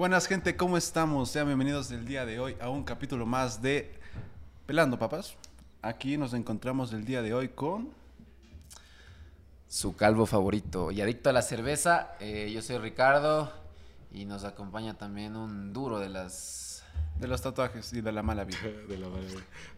[0.00, 1.28] Buenas gente, ¿cómo estamos?
[1.28, 3.92] Sean bienvenidos el día de hoy a un capítulo más de
[4.64, 5.36] Pelando Papas.
[5.82, 7.90] Aquí nos encontramos el día de hoy con...
[9.68, 12.16] Su calvo favorito y adicto a la cerveza.
[12.18, 13.52] eh, yo soy Ricardo
[14.10, 16.69] y nos acompaña también un duro de las...
[17.20, 18.58] De los tatuajes y de la mala vida.
[18.88, 19.22] De la mala-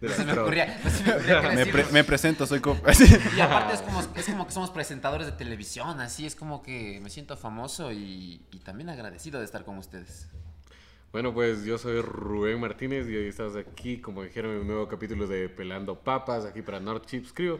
[0.00, 1.72] de No se me ocurría, no se me ocurría qué Me, decir.
[1.72, 2.60] pre- me presento, soy...
[2.60, 2.76] co-
[3.36, 7.00] Y aparte es como, es como que somos presentadores de televisión, así es como que
[7.02, 10.28] me siento famoso y, y también agradecido de estar con ustedes.
[11.10, 14.88] Bueno, pues yo soy Rubén Martínez y hoy estamos aquí, como dijeron, en un nuevo
[14.88, 17.58] capítulo de Pelando Papas, aquí para North Chips Crew.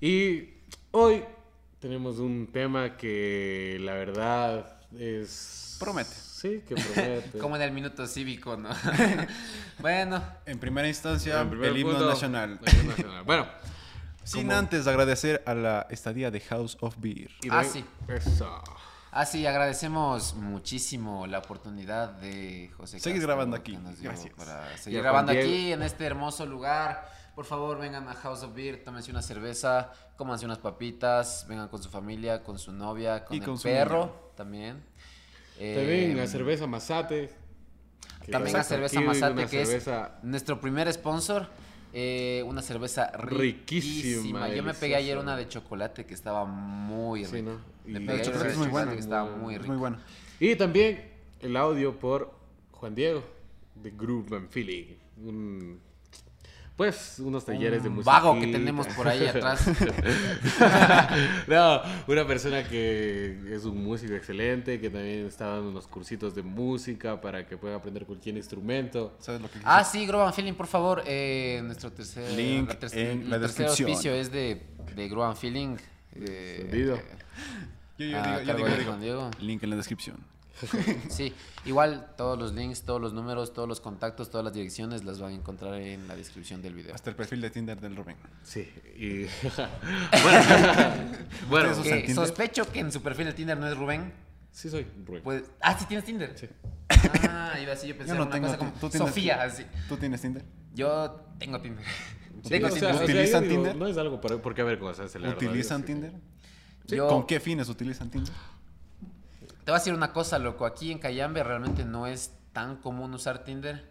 [0.00, 0.50] Y
[0.90, 1.22] hoy
[1.78, 5.76] tenemos un tema que la verdad es...
[5.80, 6.10] Promete.
[6.36, 7.38] Sí, que promete.
[7.40, 8.68] Como en el minuto cívico, ¿no?
[9.78, 12.58] bueno, En primera instancia, En primer el himno punto, nacional.
[12.64, 13.24] el himno nacional.
[13.24, 13.46] Bueno.
[14.24, 17.30] Sin como- antes agradecer a la estadía de House of Beer.
[17.42, 17.84] y Ah, de- sí.
[18.08, 18.62] Eso.
[19.12, 23.78] Ah, sí, agradecemos muchísimo la oportunidad de José Seguir Castro grabando aquí.
[24.02, 24.34] Gracias.
[24.34, 25.74] Para seguir grabando Juan aquí Diego.
[25.74, 27.08] en este hermoso lugar.
[27.36, 31.82] Por favor, vengan a House of Beer, tómense una cerveza, cómanse unas papitas, vengan con
[31.82, 34.12] su familia, con su novia, con Y el con su perro niño.
[34.36, 34.84] también.
[35.58, 37.30] También Eh, la cerveza Masate.
[38.24, 41.48] que También la Exacto, cerveza una que cerveza es nuestro primer sponsor.
[41.98, 44.44] eh, una cerveza riquísima.
[44.44, 47.50] Riquísima, Yo me pegué ayer una de chocolate que estaba muy Sí, rica.
[47.52, 47.60] ¿no?
[47.90, 48.92] Me Y- pegué chocolate una es muy buena.
[48.92, 49.72] que estaba Muy- rica.
[49.72, 49.92] muy.
[50.38, 52.34] Y también el audio por
[52.72, 53.24] Juan Diego
[53.76, 54.96] de Groove and Feeling.
[55.24, 55.80] Un,
[56.76, 58.12] pues unos talleres de Un música.
[58.12, 59.66] vago que tenemos por ahí atrás.
[61.46, 66.42] no, una persona que es un músico excelente, que también está dando unos cursitos de
[66.42, 69.16] música para que pueda aprender cualquier instrumento.
[69.20, 71.02] ¿Sabes lo que Ah, sí, Groban Feeling, por favor.
[71.06, 73.90] eh, nuestro tercer, Link la tercer- en el la tercer descripción.
[73.90, 74.62] auspicio es de,
[74.94, 75.76] de Groban Feeling.
[76.14, 76.96] eh, Entendido.
[77.98, 79.30] Yo, yo digo, yo digo, digo.
[79.40, 80.16] Link en la descripción.
[81.10, 85.20] Sí, igual todos los links, todos los números, todos los contactos, todas las direcciones las
[85.20, 86.94] van a encontrar en la descripción del video.
[86.94, 88.16] Hasta el perfil de Tinder del Rubén.
[88.42, 88.60] Sí,
[88.96, 89.24] y.
[91.50, 91.74] bueno, bueno,
[92.14, 94.12] sospecho que en su perfil de Tinder no es Rubén.
[94.50, 95.22] sí soy Rubén.
[95.22, 96.36] Pues, ah, sí tienes Tinder.
[96.38, 96.48] Sí.
[97.28, 99.42] Ah, iba así, yo pensé Yo no una tengo cosa como Ti- ¿tú tienes Sofía,
[99.42, 99.64] así.
[99.88, 100.44] ¿Tú tienes Tinder?
[100.74, 101.84] Yo tengo Tinder.
[102.42, 102.94] Sí, Tengo o sea, Tinder.
[102.94, 103.76] o sea, yo ¿Utilizan digo, Tinder?
[103.76, 105.86] No es algo por, por qué avergonzarse, la verdad, ¿Utilizan sí.
[105.86, 106.12] Tinder?
[106.86, 108.32] Yo- ¿Con qué fines utilizan Tinder?
[109.66, 110.64] Te voy a decir una cosa, loco.
[110.64, 113.84] Aquí en Cayambe realmente no es tan común usar Tinder.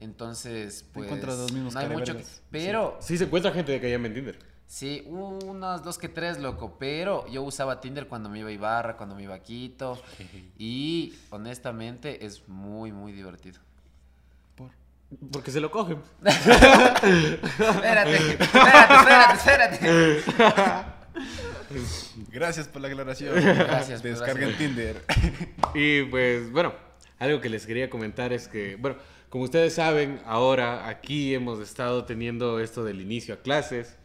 [0.00, 1.04] Entonces, pues.
[1.06, 2.16] encuentras los mismos no hay mucho.
[2.16, 2.24] que-.
[2.50, 4.38] Pero, Sí, se encuentra gente de llama en Tinder.
[4.66, 6.78] sí, unos dos que tres, loco.
[6.80, 10.02] Pero yo usaba Tinder cuando me iba a Ibarra, cuando me iba a Quito.
[10.58, 13.60] Y honestamente es muy, muy divertido.
[14.56, 14.72] Por...
[15.30, 16.02] Porque se lo cogen.
[16.24, 18.94] Espérate, espérate,
[19.34, 19.74] espérate,
[20.18, 20.84] espérate.
[22.30, 23.34] Gracias por la aclaración.
[23.42, 24.56] Gracias, Descarguen.
[24.56, 25.02] Tinder.
[25.74, 26.74] Y pues, bueno,
[27.18, 28.96] algo que les quería comentar es que, bueno,
[29.28, 33.96] como ustedes saben, ahora aquí hemos estado teniendo esto del inicio a clases.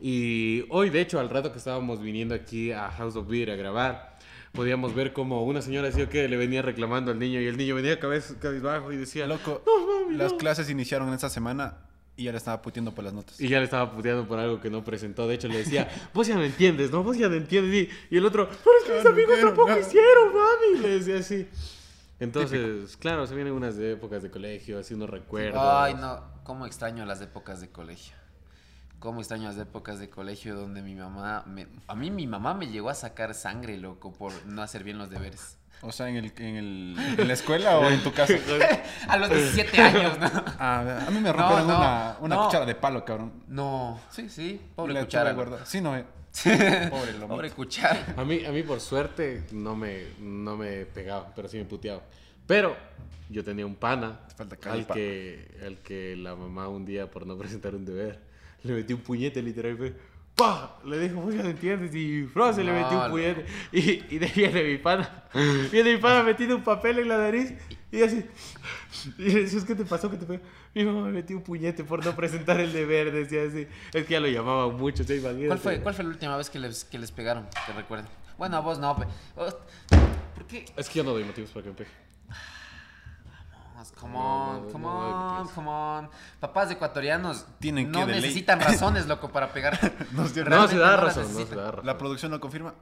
[0.00, 3.56] Y hoy, de hecho, al rato que estábamos viniendo aquí a House of Beer a
[3.56, 4.16] grabar,
[4.52, 7.74] podíamos ver como una señora así que le venía reclamando al niño y el niño
[7.74, 10.38] venía cabeza, cabizbajo y decía, Loco, No, mami, las no.
[10.38, 11.76] clases iniciaron en esta semana
[12.16, 13.40] y ya le estaba puteando por las notas.
[13.40, 15.26] Y ya le estaba puteando por algo que no presentó.
[15.26, 17.02] De hecho, le decía, vos ya no entiendes, ¿no?
[17.02, 17.88] Vos ya no entiendes.
[18.10, 19.78] Y, y el otro, pero es que mis Ya no amigos quiero, tampoco no".
[19.78, 20.78] hicieron, mami.
[20.82, 21.48] Le decía así.
[22.20, 25.60] Entonces, claro, se vienen unas épocas de colegio, así unos recuerdos.
[25.62, 28.14] Ay, no, cómo extraño las épocas de colegio.
[29.00, 32.68] Cómo extraño las épocas de colegio donde mi mamá, me- a mí mi mamá me
[32.68, 35.58] llegó a sacar sangre, loco, por no hacer bien los deberes.
[35.82, 38.34] O sea, ¿en, el, en, el, en la escuela o en tu casa.
[39.08, 40.26] A los 17 años, ¿no?
[40.58, 42.44] A mí me rompieron no, una, una no.
[42.46, 43.32] cuchara de palo, cabrón.
[43.48, 45.32] No, sí, sí, Y pobre la cuchara.
[45.32, 45.66] guardada.
[45.66, 46.04] Sí, no, eh.
[46.90, 47.12] Pobre.
[47.28, 48.14] Pobre cuchara.
[48.16, 52.02] A mí, a mí por suerte, no me, no me pegaba, pero sí me puteaba.
[52.46, 52.76] Pero
[53.30, 57.10] yo tenía un pana Te falta calle, al que, al que la mamá un día,
[57.10, 58.20] por no presentar un deber,
[58.62, 59.76] le metió un puñete literal.
[59.76, 59.94] Fue,
[60.46, 60.76] ¡Pah!
[60.84, 61.94] Le dijo, no entiendes.
[61.94, 63.10] Y Fro se le No, metió un no.
[63.10, 63.46] puñete.
[63.72, 65.24] Y, y de viene mi pana.
[65.70, 67.52] Viene mi pana metiendo un papel en la nariz.
[67.90, 68.24] Y así.
[69.18, 70.10] Y le decía, ¿qué te pasó?
[70.10, 70.42] ¿Qué te pegó?
[70.74, 73.12] Mi mamá me metió un puñete por no presentar el deber.
[73.12, 73.66] Decía así.
[73.92, 75.04] Es que ya lo llamaban mucho.
[75.04, 75.20] ¿sí?
[75.20, 77.46] ¿Cuál fue, ¿Cuál fue la última vez que les, que les pegaron?
[77.66, 78.08] Que recuerden.
[78.36, 78.96] Bueno, a vos no.
[78.96, 79.06] pe-
[79.36, 79.56] vos-
[80.34, 80.64] ¿Por qué?
[80.76, 81.90] Es que yo no doy motivos para que me pegue.
[83.98, 86.10] Come No, on, no, come no, no, on, come on.
[86.40, 89.78] Papás ecuatorianos Tienen que no necesitan razones, loco, para pegar.
[90.12, 90.56] No, se da no
[90.98, 91.86] razón, no se da razón.
[91.86, 92.74] ¿La producción lo confirma?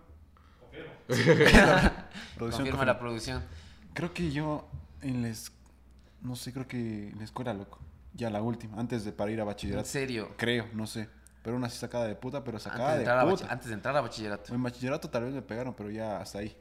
[1.08, 1.96] Producción
[2.38, 2.84] Confirma confirma.
[2.84, 3.42] la producción.
[3.94, 4.68] Creo que yo
[5.02, 5.52] en la es-
[6.22, 7.78] no sé, creo que en la escuela, loco.
[8.14, 9.88] Ya la última, antes de para ir a En bachillerato.
[9.88, 10.30] serio.
[10.36, 11.08] Creo, no sé.
[11.42, 13.46] Pero una sí sacada de puta, pero Antes sacada de, de, puta.
[13.50, 14.54] antes de entrar a bachillerato.
[14.54, 16.56] En bachillerato tal vez me pegaron, pero ya hasta ahí.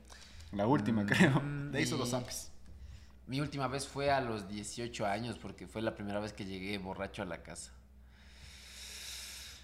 [0.54, 1.42] La última, creo.
[1.72, 2.50] De ahí son los y- zapes.
[3.31, 6.78] Mi última vez fue a los 18 años porque fue la primera vez que llegué
[6.80, 7.72] borracho a la casa.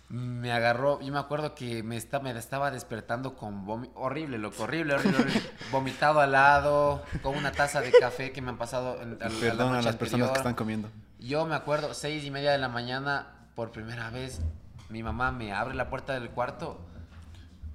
[0.07, 3.91] Me agarró, yo me acuerdo que me, está, me estaba despertando con vómito.
[3.99, 5.41] Horrible, loco, horrible, horrible, horrible.
[5.73, 9.73] Vomitado al lado, con una taza de café que me han pasado en, a, Perdón
[9.73, 10.89] a, noche las personas que están comiendo.
[11.19, 14.39] Yo me acuerdo, seis y media de la mañana, por primera vez,
[14.87, 16.79] mi mamá me abre la puerta del cuarto,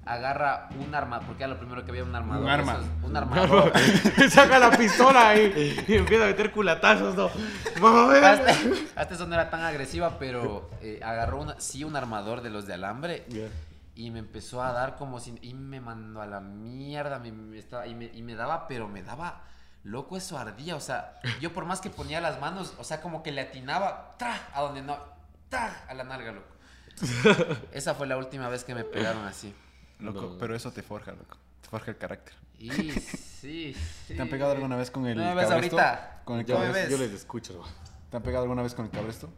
[0.04, 2.44] agarra un arma, porque era lo primero que había un armador.
[2.44, 2.80] Un arma.
[3.02, 3.72] un armador.
[4.30, 7.30] Saca la pistola ahí y empieza a meter culatazos, ¿no?
[8.24, 8.54] Hasta,
[8.96, 12.66] hasta eso no era tan agresiva, pero eh, agarró una, sí un armador de los
[12.66, 13.26] de alambre
[13.94, 15.38] y me empezó a dar como si...
[15.42, 18.88] Y me mandó a la mierda, me, me estaba, y, me, y me daba, pero
[18.88, 19.42] me daba...
[19.84, 23.24] Loco, eso ardía, o sea, yo por más que ponía las manos, o sea, como
[23.24, 24.48] que le atinaba, ¡tra!
[24.54, 24.96] A donde no,
[25.48, 25.84] ¡tra!
[25.88, 26.54] A la nalga, loco.
[27.72, 29.52] Esa fue la última vez que me pegaron así.
[30.02, 31.36] Loco, pero eso te forja, loco.
[31.60, 32.34] Te forja el carácter.
[32.58, 33.74] Y sí,
[34.06, 34.14] sí.
[34.14, 35.78] ¿Te han pegado alguna vez con el ¿No me ves cabresto?
[35.78, 36.22] ahorita?
[36.24, 36.90] Con el Yo, ¿Cómo me cabresto.
[36.90, 37.00] ves?
[37.00, 37.62] yo les escucho.
[38.10, 39.30] ¿Te han pegado alguna vez con el cabresto?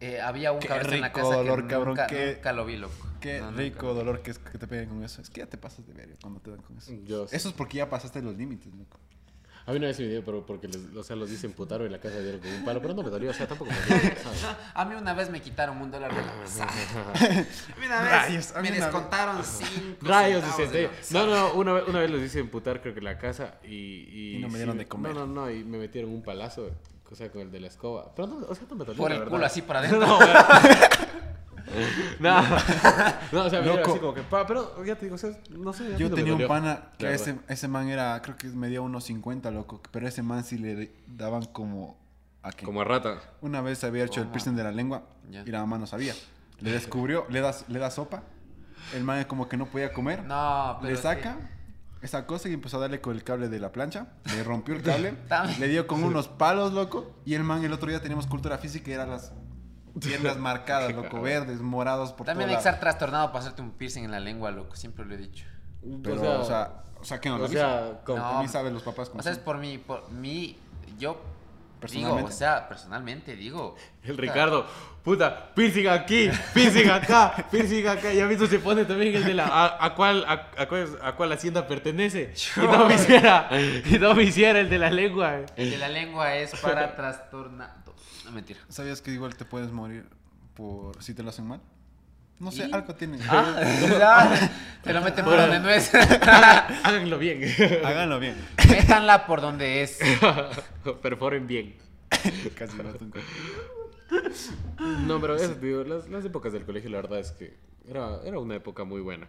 [0.00, 2.52] Eh, había un Qué cabresto en la rico casa dolor, que cabrón, nunca, qué- nunca
[2.52, 2.94] lo vi, loco.
[3.20, 5.22] Qué No, rico dolor que es que te peguen con eso.
[5.22, 6.92] Es que ya te pasas de verga cuando te dan con eso.
[7.04, 7.36] Yo sí.
[7.36, 8.98] Eso es porque ya pasaste los límites, loco.
[9.64, 11.92] A mí una vez me dio, pero porque les, o sea, los hice emputaron en
[11.92, 14.10] la casa dieron con un palo, pero no me dolió, o sea, tampoco me dolió,
[14.22, 14.46] ¿sabes?
[14.74, 16.70] A mí una vez me quitaron un dólar de la mesada.
[16.72, 20.72] A mí una vez Rayos, a mí me una vez- descontaron cinco Rayos, centavos dice,
[20.78, 20.96] de la sí.
[21.14, 21.26] mesada.
[21.26, 23.68] No, no, una vez, una vez los hice emputar, creo que en la casa y...
[24.12, 25.14] Y, Y no me sí dieron de comer.
[25.14, 26.68] No, no, no, y me metieron un palazo,
[27.10, 28.12] o sea, con el de la escoba.
[28.16, 29.30] Pero no, o sea, no me dolió, Por el verdad.
[29.32, 30.00] culo así para adentro.
[30.06, 30.18] No.
[32.20, 32.42] No,
[33.32, 33.90] no, o sea, me dieron Loco.
[33.90, 35.96] así como que, pa, pero ya te digo, o sea, no sé.
[35.98, 39.50] Yo tenía un pana que la ese, ese man era, creo que medía unos 50,
[39.50, 39.80] loco.
[39.90, 41.96] Pero ese man sí le daban como...
[42.42, 42.64] ¿A qué?
[42.66, 43.20] Como a rata.
[43.40, 46.14] Una vez se había hecho el piercing de la lengua y la mamá no sabía.
[46.60, 48.22] Le descubrió, le das, le da sopa.
[48.94, 50.24] El man como que no podía comer.
[50.24, 51.36] No, pero le que- saca
[52.02, 54.08] esa cosa y empezó a darle con el cable de la plancha.
[54.34, 55.14] Le rompió el cable.
[55.60, 57.14] Le dio con unos palos, loco.
[57.24, 59.32] Y el man el otro día teníamos cultura física y eran las
[60.00, 61.20] piernas marcadas, loco.
[61.20, 64.50] Verdes, morados por También hay que estar trastornado para hacerte un piercing en la lengua,
[64.50, 64.76] loco.
[64.76, 65.44] Siempre lo he dicho.
[66.02, 68.42] Pero, o sea, o sea, que no lo o sea, No.
[68.42, 70.56] Mí saben los papás cómo O sea, es por mí, por mí,
[70.98, 71.20] yo digo,
[71.80, 72.30] Personalmente.
[72.32, 73.74] o sea, personalmente digo.
[74.04, 74.64] El Ricardo,
[75.02, 78.12] puta, piercing aquí, piercing acá, piercing acá.
[78.12, 79.46] Ya visto se pone también el de la.
[79.46, 82.32] ¿A, a cuál, a, a cuál, a cuál hacienda pertenece?
[82.56, 83.48] Y no me hiciera,
[83.84, 85.40] y no me hiciera el de la lengua.
[85.56, 87.81] El de la lengua es para trastornado.
[88.32, 88.60] Mentira.
[88.68, 90.04] ¿Sabías que igual te puedes morir
[90.54, 91.60] por si te lo hacen mal?
[92.38, 92.72] No sé, ¿Y?
[92.72, 93.18] algo tiene.
[93.28, 94.34] Ah,
[94.82, 95.94] te lo meten por donde no es.
[96.82, 97.42] Háganlo bien.
[97.84, 98.34] Háganlo bien.
[98.68, 99.98] Métanla por donde es.
[101.02, 101.76] Perforen bien.
[102.56, 102.84] Casi me
[105.06, 107.56] No, pero eso, te digo, las, las épocas del colegio, la verdad es que
[107.88, 109.28] era, era una época muy buena.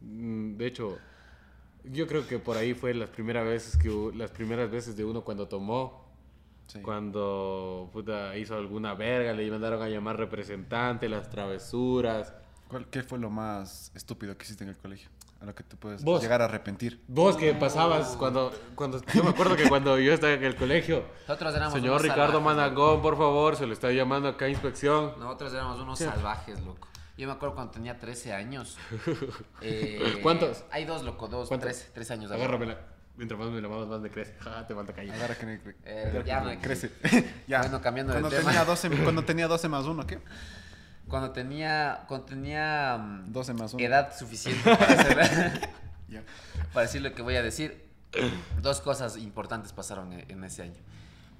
[0.00, 0.98] Mm, De hecho,
[1.84, 5.04] yo creo que por ahí fue las primeras veces que hubo- las primeras veces de
[5.04, 6.09] uno cuando tomó,
[6.72, 6.80] Sí.
[6.82, 12.32] cuando puta, hizo alguna verga, le mandaron a llamar representante, las travesuras.
[12.68, 15.10] ¿Cuál- ¿Qué fue lo más estúpido que hiciste en el colegio?
[15.40, 16.20] A lo que te puedes Vos.
[16.22, 17.02] llegar a arrepentir.
[17.08, 21.02] Vos que pasabas cuando, cuando yo me acuerdo que cuando yo estaba en el colegio,
[21.26, 24.48] Nosotros éramos señor unos Ricardo salvajes, Managón, por favor, se le está llamando acá a
[24.50, 25.06] inspección.
[25.06, 25.18] loco.
[25.20, 26.04] Nosotros éramos unos Sí.
[26.04, 26.86] salvajes, loco.
[27.16, 28.76] Yo me acuerdo cuando tenía 13 años.
[29.62, 30.64] Eh, ¿Cuántos?
[30.70, 31.68] Hay dos, loco, dos, ¿Cuántos?
[31.70, 32.30] 13, 13 años.
[32.30, 32.78] Agárramela.
[33.20, 34.34] Mientras más me la mamas, más me crece.
[34.40, 35.12] Ja, te falta calle.
[35.20, 36.90] Ahora que me cre- Eh, ya no- crece.
[37.46, 37.60] ya.
[37.60, 38.50] Bueno, cambiando de cuando tema.
[38.50, 40.18] tenía 12, cuando tenía 12 más 1, ¿qué?
[41.06, 43.84] Cuando tenía, cuando tenía mm, 12 más 1.
[43.84, 45.68] edad suficiente para, hacer-
[46.08, 46.22] Ya.
[46.72, 47.84] para decir lo que voy a decir,
[48.62, 50.80] dos cosas importantes pasaron en ese año.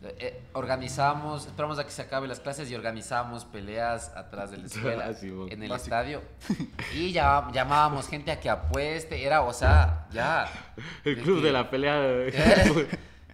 [0.02, 4.56] Eh, eh, organizamos, esperamos a que se acabe las clases y organizábamos peleas atrás de
[4.56, 5.74] la escuela, Ah, sí, en el Básico.
[5.96, 6.22] estadio.
[6.94, 10.48] Y ya, llamábamos gente a que apueste, era, o sea, ya.
[11.04, 12.00] El club que- de la pelea.
[12.32, 12.64] Ya,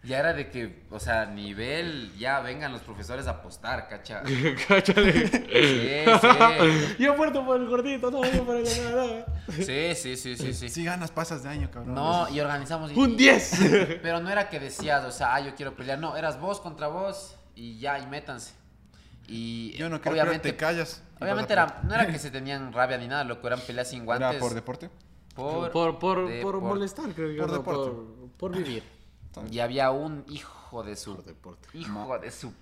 [0.07, 4.23] ya era de que, o sea, nivel, ya vengan los profesores a apostar, cacha.
[4.69, 5.27] Cáchale.
[5.27, 6.97] Sí, sí.
[7.03, 9.27] Yo muerto por el gordito, no, yo por el nada.
[9.51, 10.69] Sí, sí, sí, sí, sí.
[10.69, 11.95] Si ganas, pasas de año, cabrón.
[11.95, 12.93] No, y organizamos.
[12.93, 13.99] y- Un 10.
[14.03, 15.99] Pero no era que decías, o sea, ah, yo quiero pelear.
[15.99, 18.55] No, eras vos contra vos y ya, y métanse.
[19.29, 21.03] Y Yo no quiero pelear, obviamente, te callas.
[21.21, 24.31] obviamente era, no era que se tenían rabia ni nada, loco, eran peleas sin guantes.
[24.31, 24.89] ¿Era por deporte?
[25.35, 27.43] por, Por, por, molestar, creo yo.
[27.43, 27.91] Por no, deporte.
[27.91, 28.57] por, por
[29.50, 31.16] Y había un hijo de su.
[31.23, 31.69] Deporte.
[31.75, 32.52] Hijo de su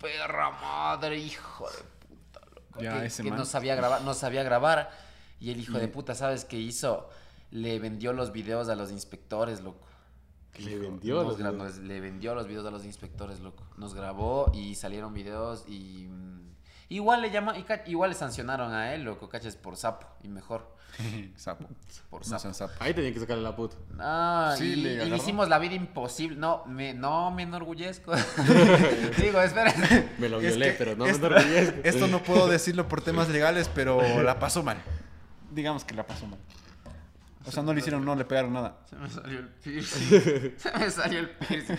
[0.00, 2.80] perra madre, hijo de puta, loco.
[2.80, 3.38] Ya, que ese que man.
[3.38, 4.90] no sabía grabar, no sabía grabar.
[5.40, 7.08] Y el hijo de puta, ¿sabes qué hizo?
[7.50, 9.86] Le vendió los videos a los inspectores, loco.
[10.58, 11.74] Le vendió Nos los gra- videos.
[11.76, 13.64] nos- le vendió los videos a los inspectores, loco.
[13.76, 16.06] Nos grabó y salieron videos y...
[16.08, 16.54] mm,
[16.90, 20.28] Igual le llama, y ca- igual le sancionaron a él, loco, cachas, por sapo, y
[20.28, 20.76] mejor,
[21.36, 21.68] Sapo.
[22.10, 22.54] por No sapo.
[22.54, 22.72] sapo.
[22.80, 23.76] Ahí tenía que sacarle la puta.
[23.96, 25.16] No, Sí, y, le y le agarró.
[25.16, 26.36] hicimos la vida imposible.
[26.36, 28.12] No, me, no me enorgullezco.
[29.18, 29.74] Digo, espera.
[30.18, 31.80] Me lo Es violé, que pero no me enorgullezco.
[31.84, 34.78] esto no puedo decirlo por temas legales, pero la pasó mal.
[35.50, 36.38] Digamos que la pasó mal.
[37.46, 38.78] O sea, no le hicieron, no le pegaron nada.
[38.88, 40.54] Se me salió el piercing.
[40.56, 41.76] Se me salió el piercing.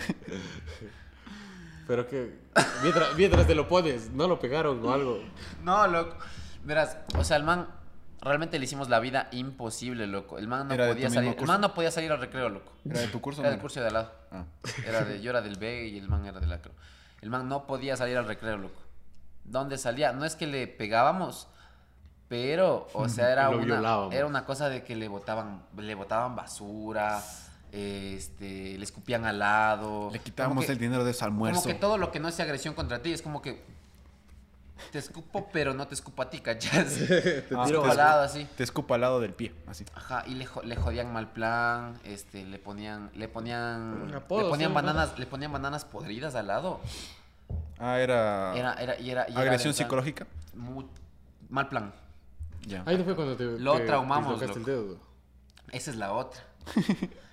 [1.86, 2.38] Pero que.
[2.82, 5.22] Mientras, mientras te lo pones, no lo pegaron o algo.
[5.62, 6.16] No, loco.
[6.64, 7.68] Verás, o sea, el man
[8.20, 10.38] realmente le hicimos la vida imposible, loco.
[10.38, 11.36] El man no ¿Era de tu podía salir.
[11.38, 12.72] El man no podía salir al recreo, loco.
[12.88, 13.40] ¿Era de tu curso?
[13.42, 14.12] Era del curso de al lado.
[14.30, 14.44] Ah.
[14.86, 16.72] Era de, yo era del B y el man era del acro.
[17.20, 18.80] El man no podía salir al recreo, loco.
[19.44, 20.12] ¿Dónde salía?
[20.12, 21.48] No es que le pegábamos,
[22.28, 27.22] pero, o sea, era una, era una cosa de que le botaban, le botaban basura,
[27.72, 30.10] este, le escupían al lado.
[30.12, 31.62] Le quitábamos el dinero de ese almuerzo.
[31.62, 33.75] Como que todo lo que no sea agresión contra ti es como que
[34.92, 36.94] te escupo, pero no te escupo a ti, ¿cachas?
[37.08, 38.46] te Ah, tiro te al lado así.
[38.56, 39.84] Te escupa al lado del pie, así.
[39.94, 44.74] Ajá, y le, le jodían mal plan, este, le ponían, le ponían, le ponían sí,
[44.74, 46.80] bananas, le ponían bananas podridas al lado.
[47.78, 50.26] Ah, era, Era, era, y era, y agresión psicológica.
[50.54, 50.84] mu-
[51.48, 51.92] mal plan.
[52.66, 52.82] Ya.
[52.86, 53.44] Ahí no fue cuando te.
[53.44, 54.96] Lo te- te traumamos, el dedo.
[55.72, 56.40] Esa es la otra.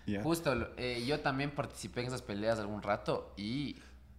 [0.05, 0.21] Ya.
[0.21, 3.77] Justo, eh, yo también participé en esas peleas algún rato y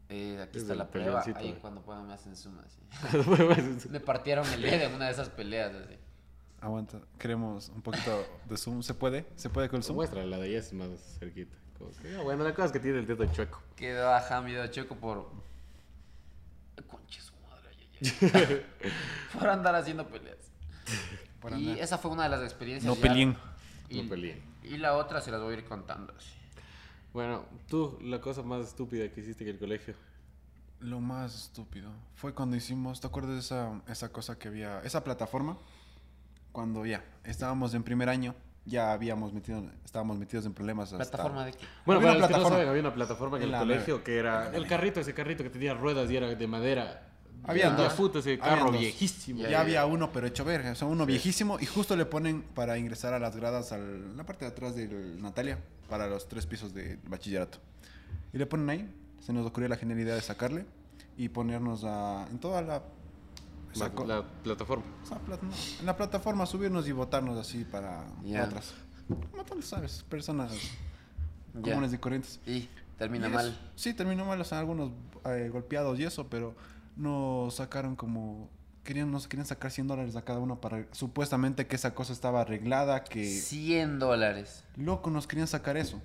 [0.08, 1.22] eh, aquí Es está la prueba.
[1.36, 1.58] Ahí eh.
[1.60, 3.88] cuando puedan me hacen zoom así.
[3.90, 5.96] Me partieron el dedo en una de esas peleas así.
[6.60, 7.00] Aguanta.
[7.18, 8.82] Queremos un poquito de zoom.
[8.82, 9.26] ¿Se puede?
[9.36, 9.96] ¿Se puede con el zoom?
[9.96, 11.56] Muestra la de ella es más cerquita.
[11.78, 13.60] Como que, ah, bueno, la cosa es que tiene el dedo chueco.
[13.76, 15.30] Quedó ajá mi dedo choco por.
[16.88, 17.88] Conche su madre, ay,
[18.22, 18.90] ay, ay.
[19.38, 20.38] por andar haciendo peleas.
[21.40, 21.78] Por y andar.
[21.84, 22.86] esa fue una de las experiencias.
[22.86, 23.36] No ya- peleen.
[23.88, 24.42] Y, No peleen.
[24.62, 26.30] y la otra se las voy a ir contando así.
[27.14, 29.94] Bueno, tú, la cosa más estúpida que hiciste en el colegio.
[30.80, 35.02] Lo más estúpido fue cuando hicimos, ¿te acuerdas de esa, esa cosa que había, esa
[35.02, 35.56] plataforma?
[36.52, 38.34] Cuando ya estábamos en primer año,
[38.66, 40.92] ya habíamos metido, estábamos metidos en problemas.
[40.92, 41.64] hasta- ¿Plataforma de qué?
[41.86, 42.48] Bueno, Había para una los que no plataforma.
[42.56, 45.50] saben, había una plataforma en el la colegio que era el carrito, ese carrito que
[45.50, 47.13] tenía ruedas y era de madera.
[47.42, 47.92] Había dos.
[47.94, 48.80] puto ese carro dos.
[48.80, 49.38] viejísimo.
[49.40, 52.06] Ya, Ya, ya, había uno, pero hecho verga, o sea, uno viejísimo, y justo le
[52.06, 54.86] ponen para ingresar a las gradas, a la parte de atrás de
[55.18, 57.58] Natalia, para los tres pisos de bachillerato.
[58.32, 60.64] Y le ponen ahí, se nos ocurrió la genial idea de sacarle
[61.16, 62.82] y ponernos a, en toda la...
[63.74, 64.84] La, saco- la plataforma.
[65.02, 65.50] o sea, plat- no,
[65.80, 68.04] en la plataforma subirnos y botarnos así para
[68.46, 68.72] otras.
[69.32, 70.52] Como tú lo sabes, personas
[71.52, 72.40] comunes y corrientes.
[72.46, 73.58] Y termina Y mal.
[73.74, 74.90] Sí, terminó mal, o sea, algunos
[75.26, 76.54] eh, golpeados y eso, pero
[76.96, 78.50] nos sacaron como...
[78.84, 80.86] Querían, nos querían sacar 100 dólares a cada uno para...
[80.92, 83.24] Supuestamente que esa cosa estaba arreglada, que...
[83.40, 84.64] 100 dólares.
[84.76, 86.02] Loco, nos querían sacar eso.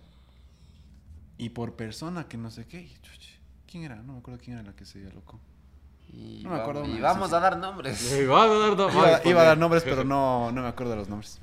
[1.37, 2.81] Y por persona, que no sé qué.
[2.81, 2.97] y
[3.69, 3.95] ¿Quién era?
[3.97, 5.39] No me acuerdo quién era la que se dio loco.
[6.11, 8.11] Y, No me acuerdo vamos, y vamos a dar nombres.
[8.11, 8.93] Eh, va a dar dos-
[9.25, 11.39] Iba, a dar nombres, pero no, no me acuerdo de los nombres.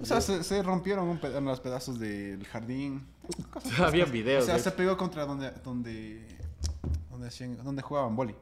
[0.00, 3.06] O sea, se, se rompieron un los pedazos del jardín.
[3.50, 4.12] Cosas, Había cosas.
[4.12, 6.26] videos O sea, se pegó contra donde, donde,
[7.10, 8.34] donde, hacían- donde jugaban boli.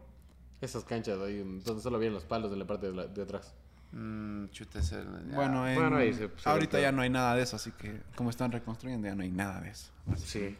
[0.60, 3.54] Esas canchas ahí donde solo habían los palos de la parte de, la- de atrás.
[3.92, 5.34] Mm, ya.
[5.34, 8.02] Bueno, en- Bueno, ahí se- se ahorita ya no hay nada de eso, así que
[8.16, 9.90] como están reconstruyendo ya no hay nada de eso.
[10.16, 10.56] Sí.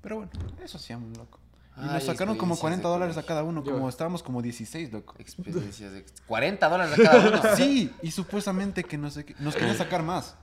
[0.00, 0.30] Pero bueno,
[0.64, 1.38] eso hacíamos, loco.
[1.76, 4.22] Y Ay, nos sacaron como experiencias 40 de dólares a cada uno, Yo- como estábamos
[4.22, 5.14] como 16, loco.
[5.18, 7.42] Experiencias de 40 dólares a cada uno.
[7.56, 10.34] Sí, y supuestamente que no sé qué, nos querían sacar más.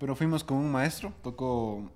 [0.00, 1.88] Pero fuimos con un maestro, tocó,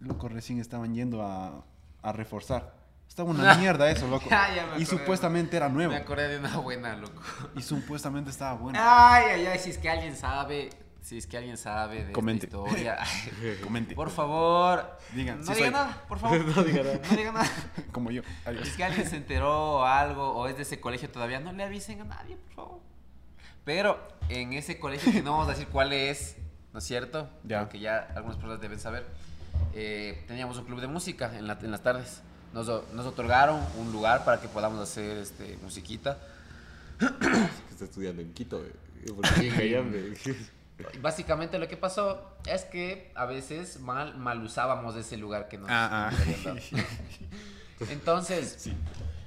[0.00, 1.64] loco, recién estaban yendo a,
[2.02, 2.73] a reforzar.
[3.08, 4.26] Estaba una mierda eso, loco.
[4.30, 4.86] Ya, ya me y acordé.
[4.86, 5.92] supuestamente era nuevo.
[5.92, 7.22] Me acordé de una buena, loco.
[7.56, 8.78] Y supuestamente estaba bueno.
[8.82, 10.70] Ay, ay, ay, si es que alguien sabe,
[11.00, 12.46] si es que alguien sabe de Comente.
[12.46, 12.98] esta historia.
[13.62, 13.94] Comente.
[13.94, 15.70] Por favor, Digan, no sí diga soy.
[15.72, 16.44] nada, por favor.
[16.44, 17.00] No diga nada.
[17.10, 17.50] No diga nada.
[17.92, 18.22] Como yo.
[18.46, 18.64] Adiós.
[18.64, 21.52] Si es que alguien se enteró o algo, o es de ese colegio todavía, no
[21.52, 22.80] le avisen a nadie, por favor.
[23.64, 26.36] Pero en ese colegio, que no vamos a decir cuál es,
[26.72, 27.30] ¿no es cierto?
[27.44, 27.60] Ya.
[27.60, 29.06] Porque ya algunas personas deben saber.
[29.72, 32.22] eh, teníamos un club de música en, la- en las tardes.
[32.54, 36.18] Nos, otorgaron un lugar para que podamos hacer este, musiquita.
[36.98, 37.06] Que
[37.72, 38.72] está estudiando en Quito, eh,
[41.02, 45.68] Básicamente lo que pasó es que a veces mal, mal usábamos ese lugar que nos,
[45.68, 46.56] Ah, ah.
[47.90, 48.70] Entonces,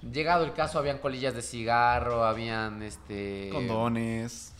[0.09, 3.49] llegado el caso, habían colillas de cigarro, habían este.
[3.51, 4.53] Condones.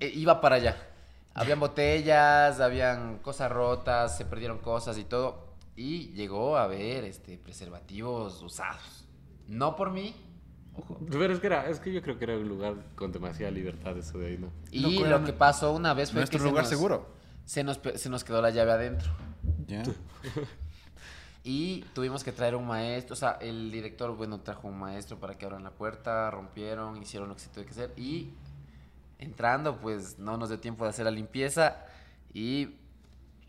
[0.00, 0.76] eh, iba para allá.
[1.34, 5.45] Habían botellas, habían cosas rotas, se perdieron cosas y todo.
[5.76, 9.06] Y llegó a haber este, preservativos usados.
[9.46, 10.14] No por mí.
[10.74, 10.98] Ojo.
[11.10, 13.96] Pero es que, era, es que yo creo que era un lugar con demasiada libertad
[13.96, 14.50] eso de ahí, ¿no?
[14.70, 17.06] Y lo que pasó una vez fue Nuestro que se lugar nos- seguro.
[17.44, 19.10] Se nos, se nos quedó la llave adentro.
[19.66, 19.82] Ya.
[21.48, 25.38] Y tuvimos que traer un maestro, o sea, el director, bueno, trajo un maestro para
[25.38, 27.92] que abran la puerta, rompieron, hicieron lo que se tuvo que hacer.
[27.96, 28.30] Y
[29.20, 31.84] entrando, pues no nos dio tiempo de hacer la limpieza.
[32.34, 32.70] Y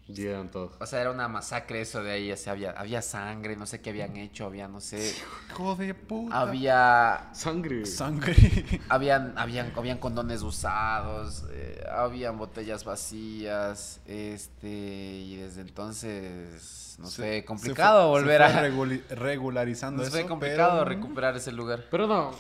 [0.08, 0.72] Dieron todo.
[0.80, 2.32] o sea, era una masacre eso de ahí.
[2.32, 5.14] O sea, había, había sangre, no sé qué habían hecho, había, no sé.
[5.50, 6.40] Hijo de puta.
[6.42, 7.30] Había.
[7.34, 7.86] Sangre.
[7.86, 8.36] Sangre.
[8.90, 17.16] Habían, habían, habían condones usados, eh, habían botellas vacías, este, y desde entonces, no Se-
[17.22, 18.50] sé, se complicado fue- volver se a...
[18.50, 21.86] fue reguli- regularizando fue eso, complicado pero- recuperar ese lugar.
[21.92, 22.32] Pero no.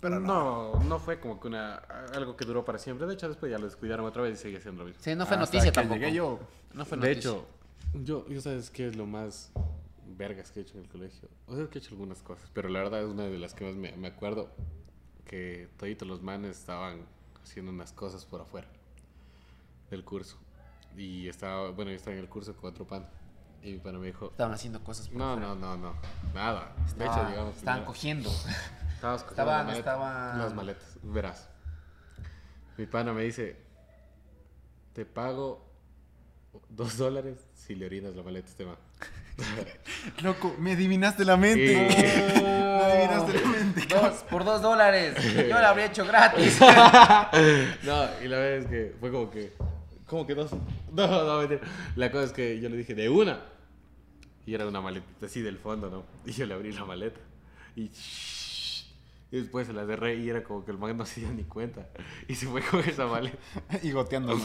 [0.00, 1.76] Pero no, no fue como que una
[2.14, 3.06] algo que duró para siempre.
[3.06, 5.02] De hecho, después ya lo descuidaron otra vez y sigue siendo lo mismo.
[5.02, 5.94] Sí, no fue Hasta noticia que tampoco.
[6.00, 6.38] llegué yo.
[6.74, 7.30] No fue de noticia.
[7.30, 7.46] hecho,
[8.04, 9.50] yo, yo sabes qué es lo más
[10.16, 11.28] vergas que he hecho en el colegio.
[11.46, 13.64] O sea, que he hecho algunas cosas, pero la verdad es una de las que
[13.64, 14.50] más me, me acuerdo
[15.24, 17.00] que toditos los manes estaban
[17.42, 18.68] haciendo unas cosas por afuera
[19.90, 20.36] del curso.
[20.96, 23.06] Y estaba, bueno, yo estaba en el curso con otro pan.
[23.62, 25.48] Y mi pana me dijo, Estaban haciendo cosas por no, fuera.
[25.48, 25.94] no, no, no,
[26.34, 26.72] nada.
[26.96, 28.30] De hecho, Estaban- digamos, Estaban primero- cogiendo.
[29.14, 31.48] Estabas cogiendo Estaban- la maleta, estaban- las maletas, verás.
[32.76, 33.56] Mi pana me dice,
[34.92, 35.64] te pago
[36.68, 38.76] dos dólares si le orinas la maleta a este man.
[40.22, 41.88] Loco, me adivinaste la mente.
[41.90, 42.42] Sí.
[42.42, 43.86] me adivinaste la mente.
[43.94, 45.14] Dos, por dos dólares.
[45.34, 46.58] Yo la habría hecho gratis.
[46.60, 49.52] no, y la verdad es que fue como que,
[50.06, 50.50] como que dos,
[50.92, 51.60] no, no, mentira.
[51.96, 53.40] La cosa es que yo le dije, de una.
[54.46, 56.04] Y era una maletita así del fondo, ¿no?
[56.24, 57.20] Y yo le abrí la maleta.
[57.74, 57.90] Y,
[59.30, 61.42] y después se la cerré y era como que el man no se dio ni
[61.44, 61.86] cuenta.
[62.28, 63.36] Y se fue con esa maleta.
[63.82, 64.36] y goteando.
[64.36, 64.42] ¿no?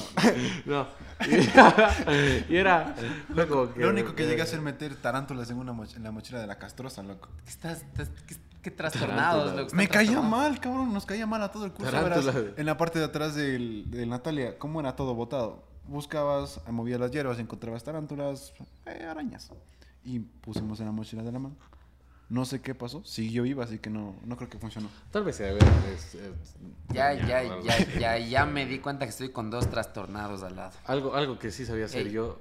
[0.65, 0.87] No.
[2.49, 2.95] Y, era.
[3.33, 6.11] fue como Lo único que llegué a hacer meter tarántulas en, una moch- en la
[6.11, 7.29] mochila de la castrosa, loco.
[7.47, 10.91] Estás, estás- qué, qué trastornados, loco, Me caía mal, cabrón.
[10.93, 11.91] Nos caía mal a todo el curso.
[11.91, 12.25] Verás,
[12.57, 15.63] en la parte de atrás del, del Natalia, ¿cómo era todo botado?
[15.87, 18.53] Buscabas, movías las hierbas, encontrabas tarántulas,
[18.85, 19.51] eh, arañas.
[20.03, 21.55] Y pusimos en la mochila de la mano.
[22.31, 23.03] No sé qué pasó.
[23.03, 24.89] Siguió viva, así que no, no creo que funcionó.
[25.11, 25.51] Tal vez sea.
[25.51, 26.55] Es, es-
[26.93, 30.55] Ya, ya, ya, ya, ya, ya me di cuenta que estoy con dos trastornados al
[30.55, 30.71] lado.
[30.85, 32.13] Algo, algo que sí sabía hacer Ey.
[32.13, 32.39] yo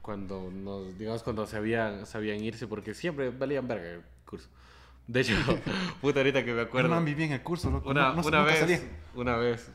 [0.00, 4.46] cuando nos, digamos, cuando sabían, sabían irse, porque siempre valían verga el curso.
[5.08, 5.34] De hecho,
[6.00, 6.90] puta, ahorita que me acuerdo.
[6.94, 7.90] No viví en el curso, loco.
[7.90, 8.80] Una, no, no, una vez, salía.
[9.16, 9.68] una vez,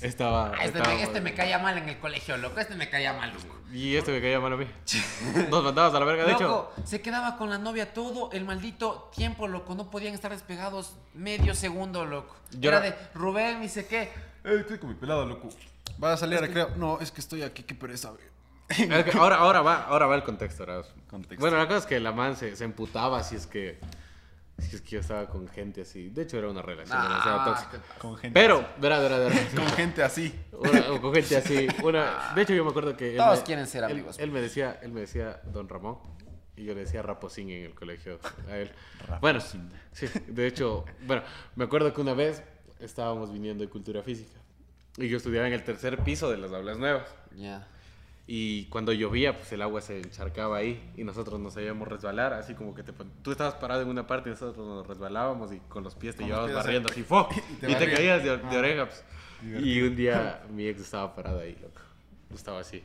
[0.00, 0.52] estaba.
[0.58, 2.60] Ah, Este, me, este me caía mal en el colegio, loco.
[2.60, 3.56] Este me caía mal, loco.
[3.72, 4.66] Y este me caía mal a mí.
[5.50, 6.42] Nos mandabas a la verga, de hecho.
[6.48, 9.74] Loco, se quedaba con la novia todo el maldito tiempo, loco.
[9.74, 12.34] No podían estar despegados medio segundo, loco.
[12.52, 14.02] Yo Era no- de Rubén, dice qué.
[14.44, 15.48] Eh, estoy con mi pelado, loco.
[15.98, 16.70] ¿Vas a salir a recreo?
[16.76, 18.22] No, es que estoy aquí, qué pereza, güey.
[18.68, 20.62] Es que ahora, ahora, va, ahora va el contexto.
[20.62, 20.82] ahora.
[21.10, 21.40] Contexto.
[21.40, 23.78] Bueno, la cosa es que la man se, se emputaba si es que.
[24.62, 26.08] Si es que yo estaba con gente así.
[26.10, 27.98] De hecho, era una relación demasiado Ah, tóxica.
[27.98, 29.34] Con gente Pero, verá, verá, verá.
[29.34, 29.56] así.
[29.56, 30.34] Con gente así.
[30.52, 31.66] Una- o con gente así.
[31.82, 33.10] Una, de hecho, yo me acuerdo que.
[33.12, 34.18] él Todos me- quieren ser amigos.
[34.18, 35.98] Él, me decía, él me decía Don Ramón.
[36.56, 38.70] Y yo le decía Raposín en el colegio a él.
[39.22, 39.58] Bueno, sí,
[40.28, 41.22] de hecho, bueno,
[41.56, 42.42] me acuerdo que una vez
[42.78, 44.38] estábamos viniendo de cultura física.
[44.98, 47.08] Y yo estudiaba en el tercer piso de las aulas nuevas.
[47.34, 47.66] Ya.
[48.26, 52.54] Y cuando llovía, pues el agua se encharcaba ahí y nosotros nos sabíamos resbalar, así
[52.54, 55.82] como que te tú estabas parado en una parte y nosotros nos resbalábamos y con
[55.82, 57.02] los pies te llevabas barriendo así.
[57.02, 57.28] ¡fo!
[57.30, 57.94] Y Y te te, barrían.
[57.96, 58.58] caías de, de Ah.
[58.58, 58.86] oreja.
[58.86, 59.04] pues.
[59.64, 61.80] Y un día mi ex estaba parada ahí, loco.
[62.32, 62.82] Estaba así.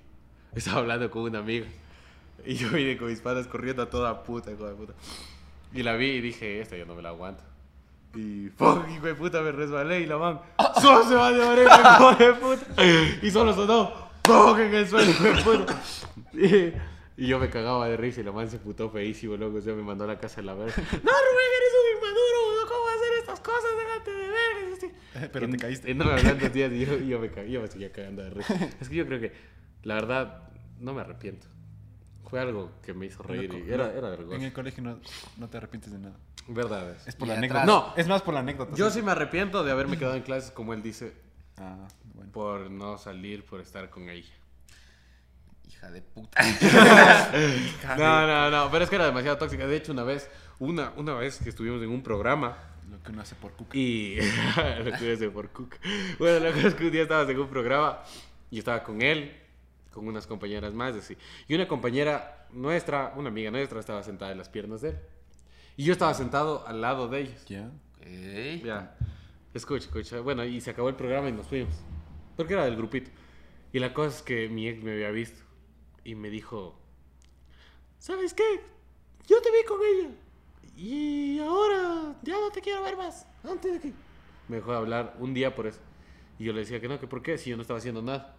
[0.55, 1.67] Estaba hablando con una amiga.
[2.45, 4.93] Y yo vine con mis padres corriendo a toda puta, hijo de puta.
[5.73, 7.43] Y la vi y dije, esta yo no me la aguanto.
[8.15, 10.41] Y fuck, hijo de puta, me resbalé y la man
[10.81, 12.83] solo se va de oreja, hijo de puta.
[13.21, 15.11] Y solo sonó fuck en el suelo,
[15.43, 15.81] puta.
[16.33, 19.57] Y, yo me cagaba de risa y la man se putó feísimo, loco.
[19.57, 20.75] O sea, me mandó a la casa de la verga.
[20.77, 23.69] No, Rubén, eres un inmaduro, ¿cómo vas a hacer estas cosas?
[23.77, 24.75] Déjate de verga.
[24.77, 25.29] Así.
[25.33, 25.91] Pero Y- te caíste.
[25.91, 28.53] y no dos días y yo, y yo me, yo me seguía cagando de risa.
[28.79, 29.33] Es que yo creo que,
[29.83, 30.43] la verdad,
[30.79, 31.47] no me arrepiento.
[32.29, 34.35] Fue algo que me hizo reír y era, no, era vergonzoso.
[34.35, 34.99] En el colegio no,
[35.37, 36.17] no te arrepientes de nada.
[36.49, 37.07] Verdad es.
[37.07, 37.65] Es por Y la atrás- anécdota.
[37.65, 37.93] No.
[37.95, 38.75] Es más por la anécdota.
[38.75, 41.13] Yo sí me arrepiento de haberme quedado en clases, como él dice,
[41.57, 41.87] Ah.
[42.37, 44.31] Por no salir, por estar con ella.
[45.67, 46.39] Hija de puta.
[47.97, 49.65] No, no, no, pero es que era demasiado tóxica.
[49.65, 52.55] De hecho, una vez, una, una vez que estuvimos en un programa
[52.91, 53.75] Lo que uno hace por cuca.
[53.75, 54.19] y...
[54.85, 55.77] lo que hice por Cook.
[56.19, 58.03] Bueno, la cosa es que un día estabas en un programa
[58.51, 59.35] y estaba con él,
[59.91, 61.17] con unas compañeras más, así.
[61.47, 64.99] Y una compañera nuestra, una amiga nuestra, estaba sentada en las piernas de él.
[65.75, 67.45] Y yo estaba sentado al lado de ellos.
[67.45, 67.71] Ya.
[67.99, 68.63] Ok.
[68.63, 68.95] Ya.
[69.55, 70.19] Escucha, escucha.
[70.19, 71.73] Bueno, y se acabó el programa y nos fuimos.
[72.37, 73.11] Porque era del grupito.
[73.73, 75.43] Y la cosa es que mi ex me había visto.
[76.05, 76.79] Y me dijo,
[77.99, 78.61] ¿sabes qué?
[79.27, 80.09] Yo te vi con ella.
[80.77, 83.25] Y ahora ya no te quiero ver más.
[83.43, 83.93] Antes de que...
[84.47, 85.79] Me dejó de hablar un día por eso.
[86.39, 88.35] Y yo le decía que no, que por qué, si yo no estaba haciendo nada.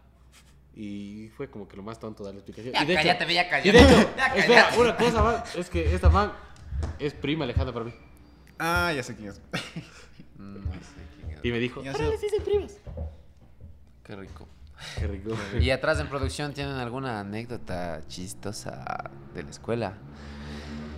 [0.75, 2.73] Y fue como que lo más tonto dar la explicación.
[2.73, 3.73] Ya y de hecho- cállate, ve, ya y cállate.
[3.73, 6.33] de hecho, Ya espera, una cosa más, es que esta man
[7.01, 7.93] es prima lejana para mí.
[8.59, 9.41] Ah, ya sé quién es.
[10.39, 10.79] No sé
[11.17, 11.45] quién es.
[11.45, 12.77] Y me dijo, "Ahora les dicen primas.
[14.09, 14.49] Qué rico.
[14.99, 15.37] Qué rico.
[15.61, 19.93] Y atrás en producción tienen alguna anécdota chistosa de la escuela.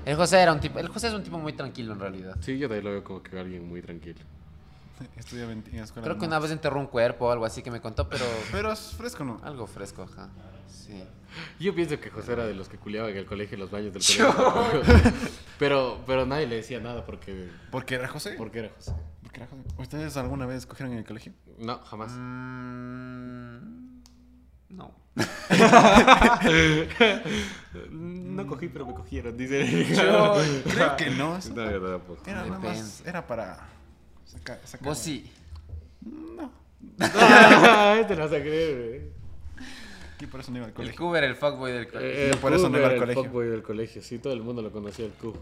[0.06, 2.36] El José era un tipo, el José es un tipo muy tranquilo en realidad.
[2.40, 4.20] Sí, yo también lo veo como que alguien muy tranquilo.
[5.16, 6.04] Estudiaba en, en la escuela.
[6.06, 8.70] Creo que una vez enterró un cuerpo o algo así que me contó, pero Pero
[8.72, 9.40] es fresco, ¿no?
[9.42, 10.28] algo fresco, ajá.
[10.68, 11.02] Sí.
[11.58, 13.92] Yo pienso que José era de los que culiaban en el colegio en los baños
[13.92, 14.82] del colegio.
[15.58, 18.34] pero, pero nadie le decía nada porque, Porque era José.
[18.38, 18.92] porque era José.
[19.38, 19.62] José.
[19.78, 21.32] ¿Ustedes alguna vez cogieron en el colegio?
[21.58, 22.12] No, jamás.
[22.12, 24.00] Mm,
[24.70, 24.92] no.
[27.90, 29.86] No cogí, pero me cogieron, dice.
[29.94, 30.36] Yo
[30.72, 31.36] creo que no.
[31.36, 32.22] eso No, yo tampoco.
[32.26, 33.02] Era nada más.
[33.06, 33.68] Era para.
[34.24, 35.30] Sacar, sacar- Vos sí.
[36.04, 36.50] No.
[38.00, 39.12] este no vas a creer,
[40.20, 40.98] Y por eso no iba al El colegio.
[41.06, 42.10] Cuber, el fuckboy del colegio.
[42.16, 42.30] güey.
[42.30, 43.24] El por eso no iba al Cooper, el colegio.
[43.24, 44.02] fuckboy del colegio.
[44.02, 45.34] Sí, todo el mundo lo conocía, el Q.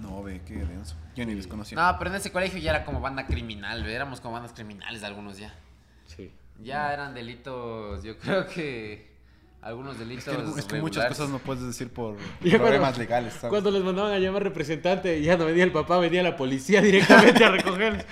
[0.00, 0.96] No, ve, qué denso.
[1.14, 1.76] Yo ni les conocía.
[1.76, 3.94] No, pero en ese colegio ya era como banda criminal, ¿ve?
[3.94, 5.54] éramos como bandas criminales algunos ya.
[6.06, 6.32] Sí.
[6.62, 9.10] Ya eran delitos, yo creo que
[9.62, 10.24] algunos Es delitos.
[10.54, 13.50] que, es que muchas cosas no puedes decir por Ya problemas cuando- legales, ¿sabes?
[13.50, 17.44] Cuando les mandaban a llamar representante, ya no venía el papá, venía la policía directamente
[17.44, 18.04] a recogerlos.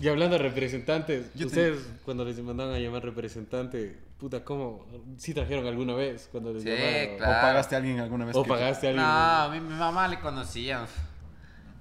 [0.00, 4.86] Y hablando de representantes, Yo te- ustedes cuando les mandaban a llamar representante, puta, ¿cómo?
[5.18, 7.16] ¿Sí trajeron alguna vez cuando les Sí, llamaron?
[7.18, 7.32] claro.
[7.38, 8.36] ¿O pagaste a alguien alguna vez?
[8.36, 9.06] ¿O que- pagaste a alguien?
[9.06, 10.86] No, a mí, mi mamá le conocían.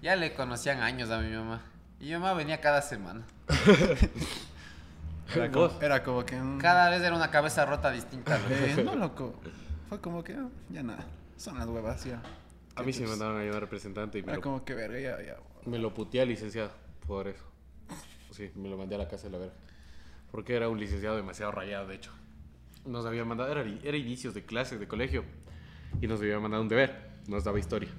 [0.02, 1.62] Ya le conocían años a mi mamá.
[2.00, 3.26] Y mi mamá venía cada semana.
[5.36, 5.78] Era como, ¿Vos?
[5.82, 6.40] era como que.
[6.60, 8.38] Cada vez era una cabeza rota distinta.
[8.38, 8.50] loco.
[8.54, 9.36] eh, no, loco.
[9.90, 10.36] Fue como que.
[10.70, 11.06] ya nada.
[11.38, 12.22] Son las huevas, ya.
[12.76, 15.00] A mí sí me mandaban a llamar representante y me Era lo, como que verga,
[15.00, 15.36] ya, ya.
[15.66, 16.72] me lo puteé al licenciado
[17.08, 17.44] por eso.
[18.32, 19.54] Sí, me lo mandé a la casa de la verga.
[20.32, 22.12] Porque era un licenciado demasiado rayado, de hecho.
[22.86, 25.24] Nos había mandado, era, era inicios de clases de colegio,
[26.02, 26.96] y nos había mandado un deber,
[27.28, 27.90] nos daba historia.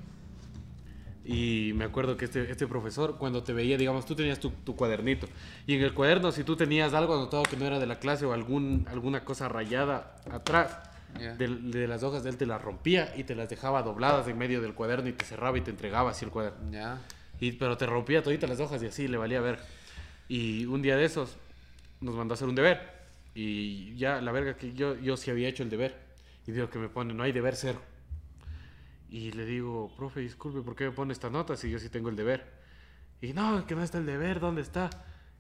[1.25, 4.75] Y me acuerdo que este, este profesor, cuando te veía, digamos, tú tenías tu, tu
[4.75, 5.27] cuadernito,
[5.66, 8.25] y en el cuaderno, si tú tenías algo anotado que no era de la clase
[8.25, 10.79] o algún, alguna cosa rayada atrás,
[11.21, 11.35] Ya.
[11.35, 14.38] de, de las hojas de él te las rompía y te las dejaba dobladas en
[14.38, 16.71] medio del cuaderno y te cerraba y te entregaba así el cuaderno.
[16.71, 16.99] Ya.
[17.40, 19.59] Y, pero te rompía toditas las hojas y así le valía ver.
[20.31, 21.37] Y un día de esos
[22.01, 22.81] nos mandó a hacer un deber.
[23.35, 25.97] Y ya la verga que yo, yo sí había hecho el deber.
[26.47, 27.81] Y digo que me pone, no hay deber cero.
[29.09, 32.11] Y le digo, profe, disculpe, ¿por qué me pone esta nota si yo sí tengo
[32.11, 32.47] el deber?
[33.21, 34.88] Y no, que no está el deber, ¿dónde está?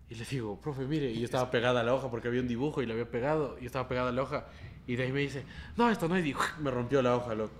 [0.08, 2.48] Y le digo, profe, mire, y yo estaba pegada a la hoja porque había un
[2.48, 4.48] dibujo y le había pegado, y estaba pegada a la hoja.
[4.88, 5.44] Y de ahí me dice,
[5.76, 6.48] no, esto no es dibujo.
[6.58, 7.54] Me rompió la hoja, loco.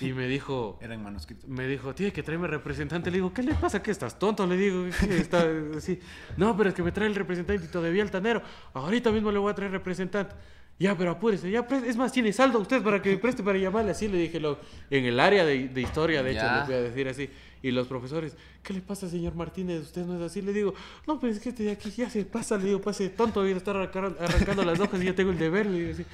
[0.00, 1.46] Y me dijo, Era en manuscrito.
[1.48, 3.10] me dijo, tiene que traerme representante.
[3.10, 3.82] Le digo, ¿qué le pasa?
[3.82, 4.46] ¿Qué estás tonto?
[4.46, 5.98] Le digo, ¿qué está así?
[6.36, 8.42] No, pero es que me trae el representante y todavía altanero.
[8.74, 10.34] Ahorita mismo le voy a traer representante.
[10.78, 13.58] Ya, pero apúrese, ya, pre- es más, tiene saldo usted para que me preste para
[13.58, 13.90] llamarle.
[13.90, 14.60] Así le dije, lo,
[14.90, 17.30] en el área de, de historia, de hecho, le voy a decir así.
[17.62, 19.80] Y los profesores, ¿qué le pasa, señor Martínez?
[19.80, 20.40] Usted no es así.
[20.42, 20.74] Le digo,
[21.06, 22.56] no, pero es que este de aquí ya se pasa.
[22.58, 25.66] Le digo, pase tonto, voy a estar arrancando las hojas y ya tengo el deber.
[25.66, 26.04] Le digo así.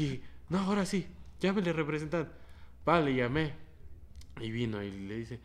[0.00, 1.04] Y, no, ahora sí,
[1.42, 2.32] llámele representante.
[2.84, 3.52] Vale, llamé.
[4.40, 5.40] Y vino y le dice,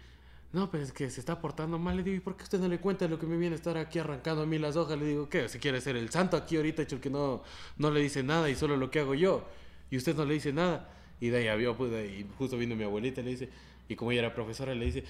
[0.53, 1.97] no, pero es que se está portando mal.
[1.97, 3.77] Le digo, ¿y por qué usted no le cuenta lo que me viene a estar
[3.77, 4.97] aquí arrancando a mí las hojas?
[4.97, 5.49] Le digo, ¿qué?
[5.49, 7.43] ¿Se quiere ser el santo aquí ahorita, hecho que no,
[7.77, 9.45] no le dice nada y solo lo que hago yo?
[9.91, 10.89] Y usted no le dice nada.
[11.19, 13.49] Y de ahí había, pues, ahí justo vino mi abuelita y le dice,
[13.89, 15.03] y como ella era profesora, le dice,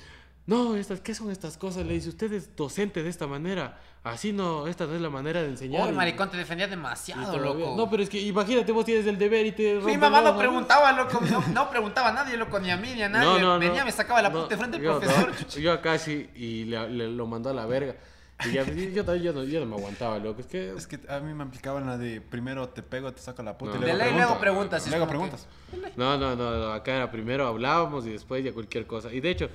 [0.47, 1.85] no, estas, ¿qué son estas cosas?
[1.85, 3.79] Le dice, usted es docente de esta manera.
[4.03, 5.85] Así no, esta no es la manera de enseñar.
[5.85, 7.75] Uy, maricón, te defendía demasiado, loco.
[7.75, 9.75] No, pero es que imagínate, vos tienes el deber y te...
[9.81, 11.19] Mi mamá no preguntaba, loco.
[11.29, 13.45] No, no preguntaba a nadie, loco, ni a mí, ni a nadie.
[13.59, 15.29] Venía, me sacaba la no, puta de frente el yo, profesor.
[15.31, 17.95] no, yo acá sí, y le, le- lo mandó a la verga.
[18.45, 20.39] Y ya, yo, también, yo, no, yo no me aguantaba, loco.
[20.41, 20.71] Es que.
[20.77, 23.77] Es que a mí me aplicaban la de primero te pego, te saco la puta
[23.79, 23.81] No.
[23.81, 24.87] y De ley, luego preguntas.
[24.87, 25.47] Luego que- preguntas.
[25.95, 29.11] No, no, no, no, acá era primero hablábamos y después ya cualquier cosa.
[29.11, 29.49] Y de hecho,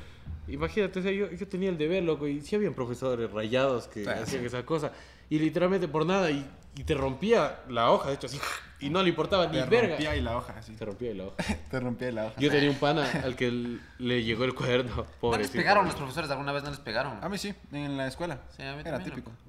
[0.49, 4.05] imagínate, o sea, yo, yo tenía el deber, loco, y sí habían profesores rayados que
[4.05, 4.47] Sí, hacían sí.
[4.47, 4.93] esa cosa.
[5.31, 8.39] Y literalmente por nada, y, y te rompía la hoja, de hecho, así,
[8.81, 9.89] y no le importaba ni Te verga.
[9.91, 10.73] rompía ahí la hoja, así.
[10.75, 11.37] Te rompía la hoja.
[11.71, 12.35] Te rompía la hoja.
[12.39, 16.31] Yo tenía un pana al que le llegó el cuaderno, ¿No les pegaron los profesores
[16.31, 16.63] alguna vez?
[16.65, 17.23] ¿No les pegaron?
[17.25, 18.41] A mí sí, en la escuela.
[18.57, 19.31] Sí, a mí Era también, típico.
[19.31, 19.43] loco.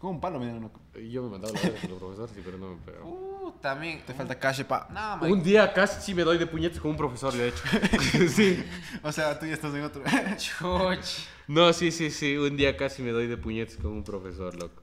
[0.00, 0.80] Como un palo, mira, loco.
[0.96, 3.06] Y Yo me mandaba la verga con los profesores, sí, pero no me pegaron.
[3.08, 4.02] Uh, también.
[4.06, 4.88] Te falta calle, pa.
[4.90, 5.42] No, Un maricón.
[5.42, 7.62] día casi sí me doy de puñetes con un profesor, de hecho.
[8.28, 8.64] sí.
[9.02, 10.02] O sea, tú ya estás en otro.
[10.36, 11.26] Chuch.
[11.48, 12.36] No, sí, sí, sí.
[12.36, 14.82] Un día casi me doy de puñetes con un profesor, loco.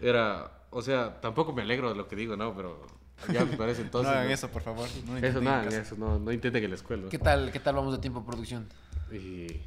[0.00, 2.54] Era, o sea, tampoco me alegro de lo que digo, ¿no?
[2.54, 2.86] Pero
[3.32, 4.10] ya me parece entonces.
[4.10, 4.34] no hagan ¿no?
[4.34, 4.88] eso, por favor.
[5.06, 7.08] No Eso nada, en eso no, no intenten en la escuela.
[7.10, 8.68] ¿Qué tal, ¿Qué tal vamos de tiempo de producción?
[9.10, 9.60] Y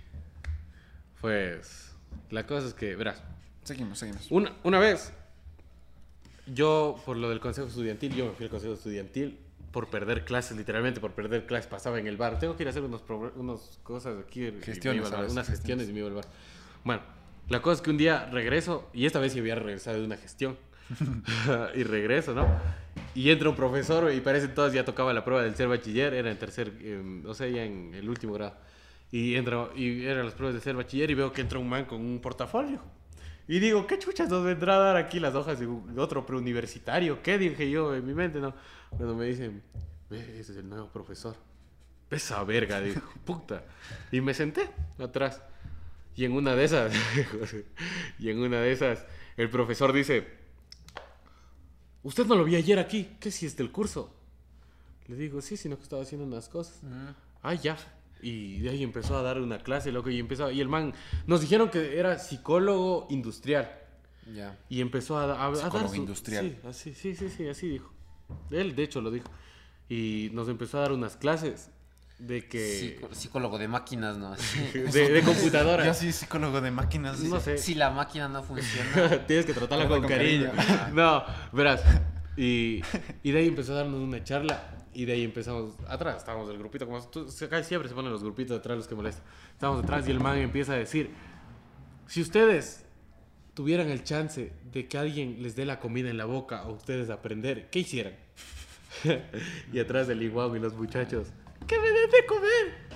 [1.19, 1.93] pues,
[2.29, 3.21] la cosa es que, verás,
[3.63, 4.27] Seguimos, seguimos.
[4.31, 5.13] una, una vez
[6.47, 9.37] yo, por lo del consejo estudiantil, yo me fui al consejo estudiantil
[9.71, 12.39] por perder clases, literalmente por perder clases, pasaba en el bar.
[12.39, 13.03] Tengo que ir a hacer unos,
[13.35, 14.51] unos cosas aquí.
[14.61, 16.25] Gestiones, unas gestiones y me iba al bar.
[16.83, 17.01] Bueno,
[17.49, 20.17] la cosa es que un día regreso, y esta vez sí había regresado de una
[20.17, 20.57] gestión.
[21.75, 22.47] y regreso, ¿no?
[23.15, 26.29] Y entra un profesor, y parece todos ya tocaba la prueba del ser bachiller, era
[26.31, 28.55] en tercer, eh, o sea, ya en el último grado.
[29.11, 31.85] Y entra, y eran las pruebas de ser bachiller, y veo que entra un man
[31.85, 32.81] con un portafolio.
[33.51, 37.21] Y digo, ¿qué chuchas nos vendrá a dar aquí las hojas de otro preuniversitario?
[37.21, 38.39] ¿Qué dije yo en mi mente?
[38.39, 38.53] No.
[38.91, 39.61] Cuando me dicen,
[40.09, 41.35] ese es el nuevo profesor.
[42.09, 43.65] Esa verga, digo, puta.
[44.09, 45.41] Y me senté atrás.
[46.15, 46.93] Y en una de esas,
[48.19, 49.03] y en una de esas,
[49.35, 50.25] el profesor dice,
[52.03, 53.17] ¿usted no lo vi ayer aquí?
[53.19, 54.15] ¿Qué si es del curso?
[55.09, 56.79] Le digo, sí, sino que estaba haciendo unas cosas.
[57.43, 57.75] Ah, ya.
[58.21, 60.93] Y de ahí empezó a dar una clase, loco, y empezó, y el man,
[61.27, 63.71] nos dijeron que era psicólogo industrial.
[64.35, 64.57] Ya.
[64.69, 66.57] Y empezó a, a- a dar Psicólogo su- industrial.
[66.61, 67.91] Sí, así, sí, sí, sí, así dijo.
[68.51, 69.27] Él, de hecho, lo dijo.
[69.89, 71.69] Y nos empezó a dar unas clases
[72.19, 72.97] de que...
[73.01, 74.35] Psico- psicólogo de máquinas, ¿no?
[74.73, 75.83] De, de computadora.
[75.85, 77.19] Yo soy psicólogo de máquinas.
[77.21, 77.57] No sé.
[77.57, 79.25] Si la máquina no funciona.
[79.27, 80.51] Tienes que tratarla Trata con, con cariño.
[80.55, 80.87] cariño.
[80.93, 81.81] no, verás.
[82.37, 82.81] Y,
[83.23, 84.77] y de ahí empezó a darnos una charla.
[84.93, 86.17] Y de ahí empezamos atrás.
[86.17, 86.85] Estábamos el grupito.
[86.85, 89.23] Como tú- acá siempre se ponen los grupitos atrás los que molestan.
[89.53, 91.11] Estábamos atrás y el man empieza a decir:
[92.07, 92.85] Si ustedes
[93.53, 97.09] tuvieran el chance de que alguien les dé la comida en la boca a ustedes
[97.09, 98.15] aprender, ¿qué hicieran?
[99.73, 101.27] y atrás del igual y los muchachos:
[101.67, 102.91] ¡Que me den de comer!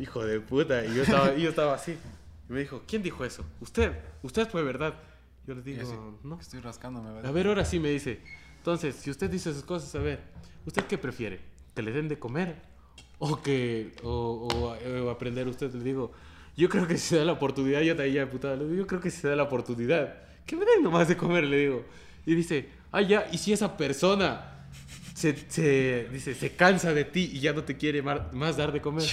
[0.00, 0.84] Hijo de puta.
[0.84, 1.96] Y yo estaba, y yo estaba así.
[2.48, 3.44] Y me dijo: ¿Quién dijo eso?
[3.60, 3.92] Usted.
[4.22, 4.94] Usted fue verdad.
[5.46, 6.40] Yo le Y así, digo: No.
[6.40, 7.32] Estoy rascándome, A ¿verdad?
[7.32, 8.20] ver, ahora sí me dice.
[8.60, 10.20] Entonces, si usted dice esas cosas, a ver,
[10.66, 11.40] ¿usted qué prefiere?
[11.74, 12.56] ¿Que le den de comer?
[13.18, 15.72] ¿O que o, o- o aprender usted?
[15.74, 16.12] Le digo,
[16.56, 18.86] yo creo que si se da la oportunidad, yo te ya putada, le digo, yo
[18.86, 20.14] creo que si se da la oportunidad,
[20.46, 21.84] que me den nomás de comer, le digo.
[22.26, 24.66] Y dice, ah, ya, y si esa persona
[25.14, 28.72] se, se- dice, se cansa de ti y ya no te quiere mar- más dar
[28.72, 29.04] de comer.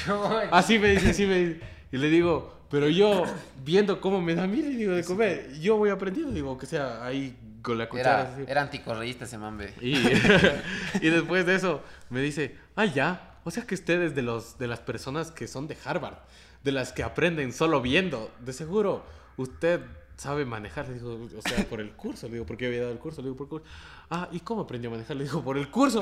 [0.52, 1.60] Así me dice, así me dice.
[1.92, 3.24] Y le digo, pero yo,
[3.64, 6.66] viendo cómo me da a mí, le digo, de comer, yo voy aprendiendo, digo, que
[6.66, 7.34] sea ahí
[7.68, 8.22] con la cuchara.
[8.22, 8.44] Era, así.
[8.48, 9.74] era anticorreísta ese mambe.
[9.82, 9.96] Y,
[11.02, 14.58] y después de eso me dice, ah, ya, o sea que usted es de, los,
[14.58, 16.18] de las personas que son de Harvard,
[16.64, 19.04] de las que aprenden solo viendo, de seguro
[19.38, 19.82] usted
[20.16, 22.92] sabe manejar, le digo, o sea, por el curso, le digo, ¿por qué había dado
[22.92, 23.22] el curso?
[23.22, 23.68] Le digo, por el curso.
[24.10, 25.16] Ah, ¿y cómo aprendió a manejar?
[25.16, 26.02] Le digo, por el curso.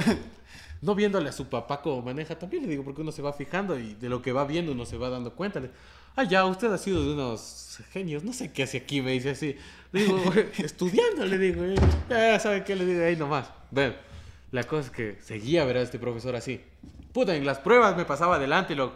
[0.82, 3.78] No viéndole a su papá cómo maneja también, le digo, porque uno se va fijando
[3.78, 5.60] y de lo que va viendo uno se va dando cuenta.
[5.60, 5.72] Le-
[6.16, 9.32] ah, ya, usted ha sido de unos genios, no sé qué hace aquí, me dice
[9.32, 9.58] así.
[9.92, 10.22] Le digo,
[10.58, 11.64] estudiando, le digo,
[12.10, 13.50] ya sabe qué le digo ahí nomás.
[13.72, 13.96] Ven,
[14.52, 16.62] la cosa es que seguía, verás, este profesor así.
[17.14, 18.96] Puta, en las pruebas me pasaba adelante, loco.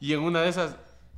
[0.00, 0.76] Y en una de esas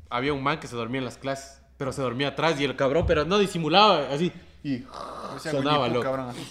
[0.09, 2.77] había un man que se dormía en las clases, pero se dormía atrás y el
[2.77, 4.33] cabrón, pero no disimulaba, así.
[4.63, 6.03] Y O sea, sonaba, loco.
[6.03, 6.47] cabrón, así.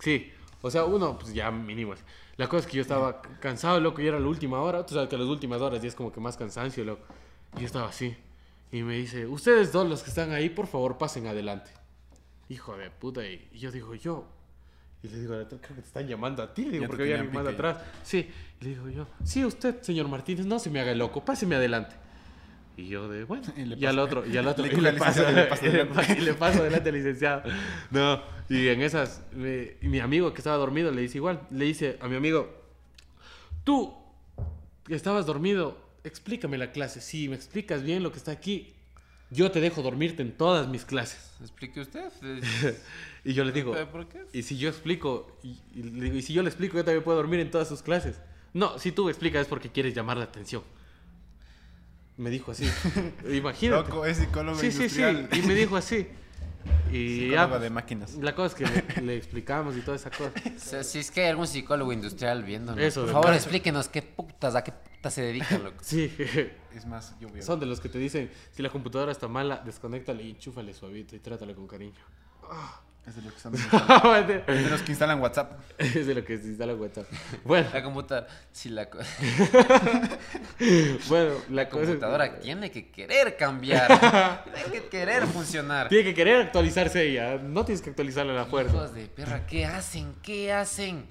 [0.00, 1.94] Sí, o sea, uno, pues ya mínimo.
[2.36, 4.84] La cosa es que yo estaba cansado, loco, y era la última hora.
[4.84, 7.02] Tú sabes que las últimas horas ya es como que más cansancio, loco.
[7.56, 8.14] Y yo estaba así.
[8.72, 11.70] Y me dice, ustedes dos, los que están ahí, por favor, pasen adelante.
[12.48, 13.26] Hijo de puta.
[13.26, 14.26] Y, y yo digo, yo.
[15.02, 17.20] Y le digo, creo que te están llamando a ti, le digo, Ya porque había
[17.20, 17.78] alguien más atrás.
[18.02, 18.28] Sí,
[18.60, 21.94] y le digo yo, sí, usted, señor Martínez, no se me haga loco, páseme adelante.
[22.76, 24.80] Y yo de, bueno, Y y, le al pasa- otro, y al otro, le y
[24.80, 26.16] le, al paso, y le y adelante.
[26.18, 27.42] y le paso adelante al licenciado.
[27.90, 31.64] No, y en esas, me- y mi amigo que estaba dormido le dice igual, le
[31.66, 32.50] dice a mi amigo,
[33.64, 33.94] tú
[34.84, 37.00] que estabas dormido, explícame la clase.
[37.00, 38.72] Si me explicas bien lo que está aquí,
[39.30, 41.32] yo te dejo dormirte en todas mis clases.
[41.40, 42.04] ¿Explique usted?
[43.24, 44.24] Y yo le digo, ¿Pero por qué?
[44.32, 47.40] y si yo explico, y, y y si yo le explico, yo también puedo dormir
[47.40, 48.20] en todas sus clases.
[48.54, 50.62] No, si tú me explicas es porque quieres llamar la atención.
[52.16, 52.70] Me dijo así.
[53.30, 53.88] Imagínate.
[53.90, 55.02] Loco, es psicólogo sí, sí, sí.
[55.02, 55.28] industrial.
[55.32, 56.06] Y me dijo así.
[56.92, 58.14] Y ya, Psicólogo de máquinas.
[58.14, 60.32] la cosa es que le, le explicamos y toda esa cosa.
[60.56, 64.54] Si, si es que hay algún psicólogo industrial viéndonos, Eso, por favor explíquenos qué putas,
[64.54, 64.72] a qué
[65.06, 65.76] putas se dedican, loco.
[65.82, 66.12] Sí.
[66.74, 67.42] Es más, yo veo.
[67.42, 71.16] Son de los que te dicen, si la computadora está mala, desconéctale y enchúfale suavito
[71.16, 71.94] y trátala con cariño.
[73.06, 73.60] Es de los que, están es
[74.48, 75.60] es de los que instalan WhatsApp.
[75.78, 77.06] de lo que se instala WhatsApp.
[77.44, 78.98] Bueno, La computadora, si la, co-
[81.08, 85.88] bueno, la, la cosa es- computadora tiene que querer cambiar, tiene que querer funcionar.
[85.88, 87.36] Tiene que querer actualizarse ella.
[87.36, 88.74] No tienes que actualizarla a la fuerza.
[88.74, 90.14] Hijos de perra, ¿qué hacen?
[90.22, 91.06] ¿Qué hacen?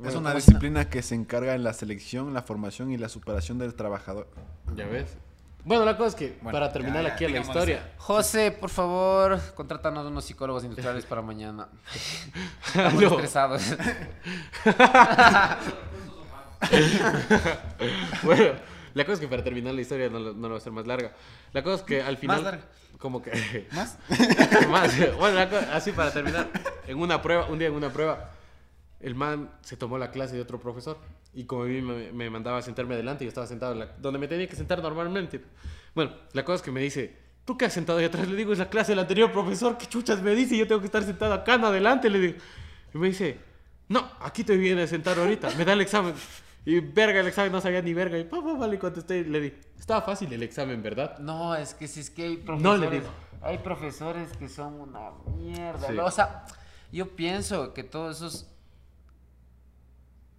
[0.00, 2.96] Es Bueno, una si no- disciplina que se encarga en la selección, la formación y
[2.96, 4.28] la superación del trabajador.
[4.74, 5.16] Ya ves.
[5.62, 7.92] Bueno, la cosa es que Bueno, para terminar ya, ya, aquí la digamos historia.
[7.98, 11.68] José, por favor, contrátanos unos psicólogos industriales para mañana.
[12.66, 13.62] Estamos estresados.
[18.22, 18.52] Bueno,
[18.94, 20.72] La cosa es que para terminar la historia no, lo- no la voy a hacer
[20.72, 21.12] más larga.
[21.52, 22.42] La cosa es que al final...
[22.42, 22.62] larga.
[22.98, 23.68] Como que...
[23.72, 23.96] ¿Más?
[24.68, 25.16] más.
[25.16, 26.48] Bueno, la cosa- así para terminar.
[26.86, 28.30] En una prueba, un día en una prueba,
[29.00, 30.98] el man se tomó la clase de otro profesor.
[31.32, 34.18] Y como a mí me, me mandaba a sentarme adelante, yo estaba sentado la- donde
[34.18, 35.40] me tenía que sentar normalmente.
[35.94, 38.28] Bueno, la cosa es que me dice, ¿tú qué has sentado ahí atrás?
[38.28, 40.56] Le digo, es la clase del anterior profesor, ¿qué chuchas me dice?
[40.56, 42.38] Yo tengo que estar sentado acá, no adelante, le digo.
[42.94, 43.38] Y me dice,
[43.88, 46.14] no, aquí te viene a sentar ahorita, me da el examen.
[46.66, 48.18] Y verga, el examen no sabía ni verga.
[48.18, 51.18] Y pa, pa, pa, le contesté y le di, estaba fácil el examen, ¿verdad?
[51.18, 52.80] No, es que si es que hay No profesores.
[52.80, 53.08] le digo.
[53.42, 55.86] Hay profesores que son una mierda.
[55.88, 55.94] Sí.
[55.94, 56.04] ¿no?
[56.04, 56.44] O sea,
[56.92, 58.49] yo pienso que todos esos.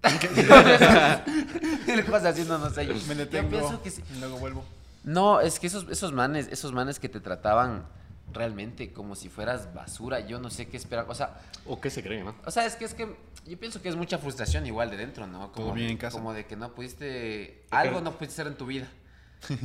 [1.85, 2.57] ¿Qué le pasa haciendo?
[2.57, 2.85] No sé.
[2.87, 4.03] Yo, Me yo detengo pienso que sí.
[4.15, 4.65] y luego vuelvo.
[5.03, 7.85] No, es que esos, esos manes, esos manes que te trataban
[8.33, 11.05] realmente como si fueras basura, yo no sé qué esperar.
[11.09, 12.35] O sea, ¿O qué se creen, no?
[12.45, 15.27] o sea, es que es que yo pienso que es mucha frustración igual de dentro,
[15.27, 15.51] ¿no?
[15.51, 16.17] Como, Todo bien en casa.
[16.17, 18.87] Como de que no pudiste, algo no pudiste hacer en tu vida.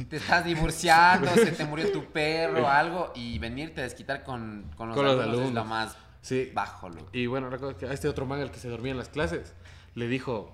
[0.09, 4.89] Te estás divorciando, se te murió tu perro, algo, y venirte a desquitar con, con
[4.89, 6.51] los Con los alumnos, es lo más Sí.
[6.55, 7.11] bajo, loco.
[7.13, 9.53] Y bueno, recuerdo que a este otro man, el que se dormía en las clases,
[9.97, 10.53] le dijo.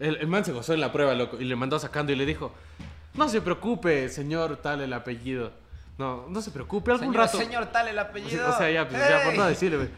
[0.00, 2.26] El, el man se gozó en la prueba, loco, y le mandó sacando y le
[2.26, 2.52] dijo:
[3.14, 5.52] No se preocupe, señor tal el apellido.
[5.98, 7.38] No, no se preocupe, algún Señor, rato.
[7.38, 8.48] señor tal el apellido.
[8.50, 9.90] O sea, ya, pues, ya por no decirle.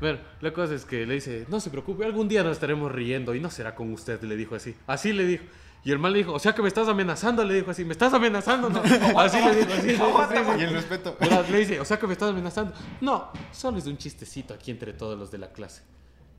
[0.00, 3.34] Bueno, la cosa es que le dice: No se preocupe, algún día nos estaremos riendo
[3.34, 4.74] y no será con usted, le dijo así.
[4.86, 5.44] Así le dijo.
[5.84, 7.84] Y el man le dijo: O sea que me estás amenazando, le dijo así.
[7.84, 8.70] ¿Me estás amenazando?
[8.70, 8.80] No.
[9.18, 9.86] Así le dijo, así.
[9.86, 10.60] le dijo, sí, sí.
[10.60, 11.16] Y el respeto.
[11.50, 12.72] Le dice, o sea que me estás amenazando.
[13.00, 15.82] No, solo es un chistecito aquí entre todos los de la clase.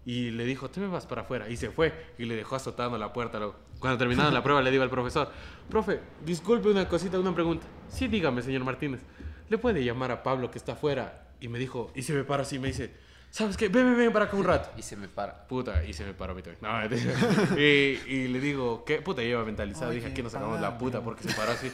[0.05, 1.49] Y le dijo, te me vas para afuera.
[1.49, 3.39] Y se fue y le dejó azotando la puerta.
[3.79, 5.31] Cuando terminaron la prueba le digo al profesor,
[5.69, 7.65] profe, disculpe una cosita, una pregunta.
[7.87, 9.01] Sí, dígame, señor Martínez.
[9.49, 11.27] ¿Le puede llamar a Pablo que está afuera?
[11.39, 12.93] Y me dijo, y se me para así me dice,
[13.29, 13.67] ¿sabes qué?
[13.67, 14.69] Ven, ven, ven para acá un rato.
[14.77, 15.47] Y se me para.
[15.47, 16.61] Puta, y se me paró a mí también.
[16.61, 19.01] No, y, y le digo, ¿qué?
[19.01, 19.91] Puta, lleva mentalizado.
[19.91, 21.71] Dije, aquí nos sacamos la puta porque se paró así.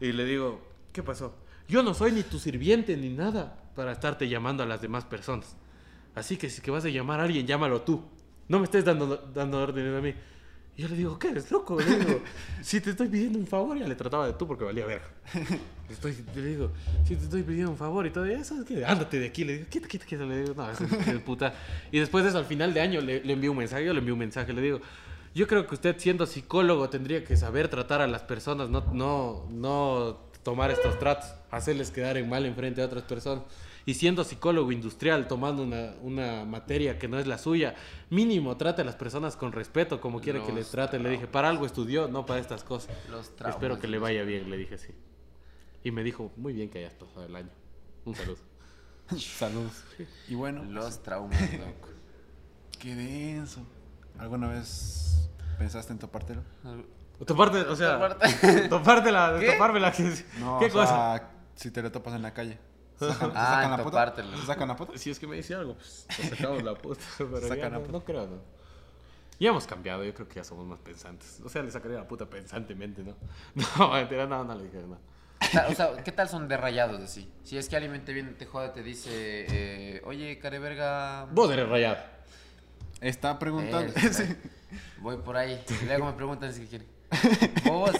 [0.00, 0.60] Y le digo,
[0.92, 1.34] ¿qué pasó?
[1.68, 5.56] Yo no soy ni tu sirviente ni nada para estarte llamando a las demás personas.
[6.14, 8.02] Así que si que vas a llamar a alguien, llámalo tú.
[8.48, 10.14] No me estés dando, dando órdenes a mí.
[10.76, 11.78] Y yo le digo, ¿qué eres loco?
[11.78, 12.20] Le digo,
[12.62, 15.08] si te estoy pidiendo un favor, ya le trataba de tú porque valía verga.
[15.34, 16.70] Le Estoy, le digo,
[17.04, 19.44] si te estoy pidiendo un favor y todo eso, es ándate de aquí.
[19.44, 20.24] Le digo, quita, quita, quita.
[20.24, 21.54] Le digo, no, es de puta.
[21.90, 23.84] Y después de eso, al final de año, le, le envío un mensaje.
[23.84, 24.52] Yo le envío un mensaje.
[24.52, 24.80] Le digo,
[25.34, 29.46] yo creo que usted, siendo psicólogo, tendría que saber tratar a las personas, no, no,
[29.50, 33.44] no tomar estos tratos, hacerles quedar en mal enfrente a otras personas.
[33.86, 37.74] Y siendo psicólogo industrial, tomando una, una materia que no es la suya,
[38.10, 40.98] mínimo trate a las personas con respeto, como quiere que les trate.
[40.98, 42.94] Le dije, para algo estudió, no para estas cosas.
[43.10, 43.56] Los traumas.
[43.56, 44.92] Espero que le vaya bien, le dije así.
[45.82, 47.50] Y me dijo, muy bien que hayas pasado el año.
[48.04, 48.36] Un saludo.
[49.18, 49.82] Saludos.
[50.28, 51.88] Y bueno, Los traumas, loco.
[52.78, 53.66] qué denso.
[54.18, 56.42] ¿Alguna vez pensaste en topártelo?
[57.26, 58.68] Toparte, o sea, Toparte.
[58.68, 59.52] topártela, ¿Qué?
[59.52, 59.90] topármela.
[59.92, 60.86] ¿Qué, No, ¿Qué o cosa?
[61.18, 62.58] sea, si te lo topas en la calle.
[63.00, 63.90] ¿Te sacan, Ah, sacan en la puta?
[63.90, 64.30] topártelo.
[64.40, 64.98] ¿Te sacan la puta?
[64.98, 67.00] Si es que me dice algo, pues te sacamos la puta.
[67.18, 67.92] Pero Sacan ya la no, puta.
[67.92, 68.60] no creo, no.
[69.40, 71.40] Ya hemos cambiado, yo creo que ya somos más pensantes.
[71.44, 73.16] O sea, le sacaría la puta pensantemente, ¿no?
[73.78, 74.98] No, mentira, no, no le dije nada.
[75.52, 77.32] Ta- O sea, ¿qué tal son de rayados así?
[77.42, 79.10] Si es que alguien te viene, te jode, te dice,
[79.48, 81.24] eh, oye, careverga.
[81.32, 81.96] Vos eres rayado.
[83.00, 83.92] Está preguntando.
[83.96, 84.24] Eh, Sí.
[84.98, 85.58] Voy por ahí.
[85.82, 86.86] Y luego me preguntan si quieren.
[87.64, 87.92] Vos.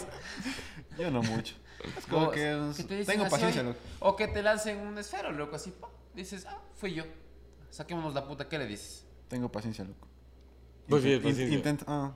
[0.98, 1.54] Yo no mucho.
[1.96, 3.78] Es como que es- que te dicen tengo así, paciencia, loco.
[4.00, 5.70] O que te lancen un esfero, loco, así.
[5.70, 7.04] pa, Dices, ah, fui yo.
[7.70, 9.04] Saquémonos la puta, ¿qué le dices?
[9.28, 10.08] Tengo paciencia, loco.
[10.88, 11.46] Pues sí, Intent- paciencia.
[11.46, 12.12] in- intento- ah,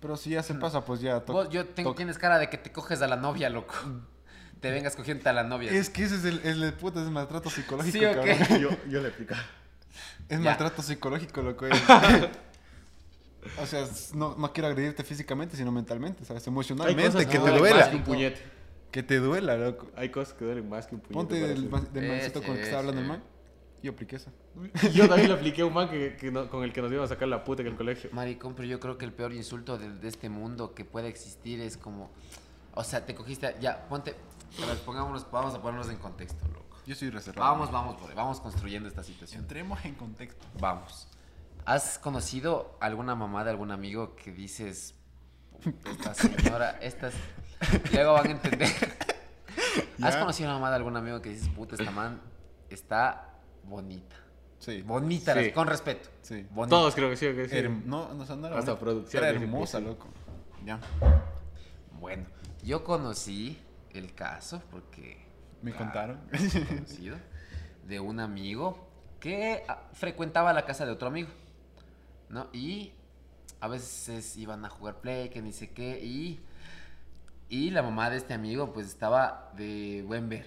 [0.00, 1.48] pero si ya se pasa, pues ya toca.
[1.50, 3.74] Yo tengo, tienes cara de que te coges a la novia, loco.
[4.60, 5.72] Te vengas cogiendo a la novia.
[5.72, 8.38] Es que ese es el, el, el puta, es maltrato psicológico, ¿Sí o cabrón.
[8.60, 9.42] Yo, yo le explicaba.
[10.28, 10.44] Es Ya.
[10.44, 11.66] maltrato psicológico, loco.
[11.66, 11.82] es-
[13.60, 16.46] o sea, no, no quiero agredirte físicamente, sino mentalmente, ¿sabes?
[16.46, 17.90] Emocionalmente, que que te duela.
[17.92, 18.40] un puñete.
[18.92, 19.90] Que te duela, loco.
[19.96, 21.14] Hay cosas que duelen más que un puñete.
[21.14, 23.24] Ponte del Sí, mancito con el que estaba hablando el man.
[23.82, 24.30] Yo apliqué esa.
[24.92, 27.10] Yo también le apliqué a un man que, que no- con el que nos íbamos
[27.10, 28.10] a sacar la puta en el colegio.
[28.12, 31.60] Maricón, pero yo creo que el peor insulto de, de este mundo que puede existir
[31.60, 32.12] es como.
[32.74, 33.56] O sea, te cogiste.
[33.60, 34.14] Ya, ponte.
[34.62, 36.76] a ver, pongámonos, vamos a ponernos en contexto, loco.
[36.86, 37.50] Yo soy reservado.
[37.50, 39.42] Vamos, vamos, por vamos construyendo esta situación.
[39.42, 40.46] Entremos en contexto.
[40.60, 41.08] Vamos.
[41.64, 44.94] ¿Has conocido alguna mamá de algún amigo que dices,
[45.90, 47.14] esta señora, estas...
[47.92, 48.68] Luego van a entender.
[50.02, 52.20] ¿Has conocido una mamá de algún amigo que dices, puta, esta man
[52.68, 54.16] está bonita?
[54.58, 54.82] Sí.
[54.82, 55.50] Bonita, Sí.
[55.52, 56.08] con respeto.
[56.22, 56.46] Sí.
[56.50, 56.76] Bonita.
[56.76, 57.56] Todos creo que sí, que sí.
[57.56, 59.84] Herm- no, no, no era Hasta producción Era hermosa, sí.
[59.84, 60.06] loco.
[60.64, 60.78] Ya.
[61.98, 62.26] Bueno,
[62.62, 63.58] yo conocí
[63.90, 65.20] el caso porque...
[65.62, 66.20] Me contaron.
[66.68, 67.16] conocido
[67.86, 68.88] de un amigo
[69.20, 71.28] que ah, frecuentaba la casa de otro amigo,
[72.28, 72.48] ¿no?
[72.52, 72.92] Y
[73.60, 76.40] a veces iban a jugar play, que ni sé qué, y
[77.52, 80.46] Y la mamá de este amigo, pues estaba de buen ver.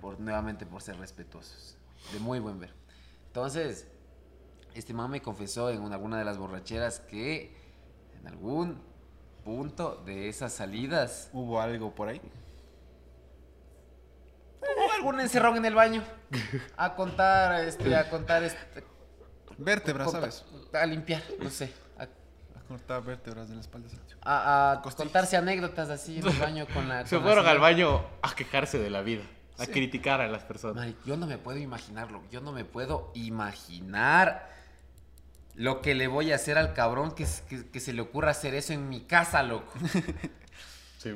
[0.00, 1.76] Por, nuevamente por ser respetuosos.
[2.10, 2.72] De muy buen ver.
[3.26, 3.86] Entonces,
[4.72, 7.54] este man me confesó en una- alguna de las borracheras que
[8.18, 8.80] en algún
[9.44, 12.22] punto de esas salidas ¿Hubo algo por ahí?
[14.62, 16.02] hubo algún encerrón en el baño.
[16.78, 18.82] A contar, este, a contar, este,
[19.58, 20.44] Vértebras, conta- ¿sabes?
[20.72, 21.72] A limpiar, no sé.
[22.68, 23.88] Cortar vértebras de la espalda.
[24.22, 27.06] A- contarse anécdotas así en el baño con la.
[27.06, 29.22] Se con la fueron al baño a quejarse de la vida,
[29.58, 30.76] a criticar a las personas.
[30.76, 32.22] Mari, yo no me puedo imaginarlo.
[32.30, 34.50] Yo no me puedo imaginar
[35.54, 38.32] lo que le voy a hacer al cabrón que, s- que- que se le ocurra
[38.32, 39.72] hacer eso en mi casa, loco.
[40.98, 41.12] Sí.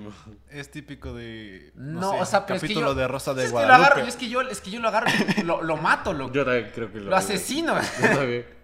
[0.50, 1.72] Es típico de.
[1.74, 3.60] No, sé, o sea, pero es que capítulo yo, de Rosa de es que lo
[3.62, 3.86] Guadalupe.
[3.92, 6.32] agarro, es que yo, es que yo lo agarro, y lo, lo mato, loco.
[6.32, 7.74] Yo también creo que lo lo asesino.
[8.00, 8.46] Yo también.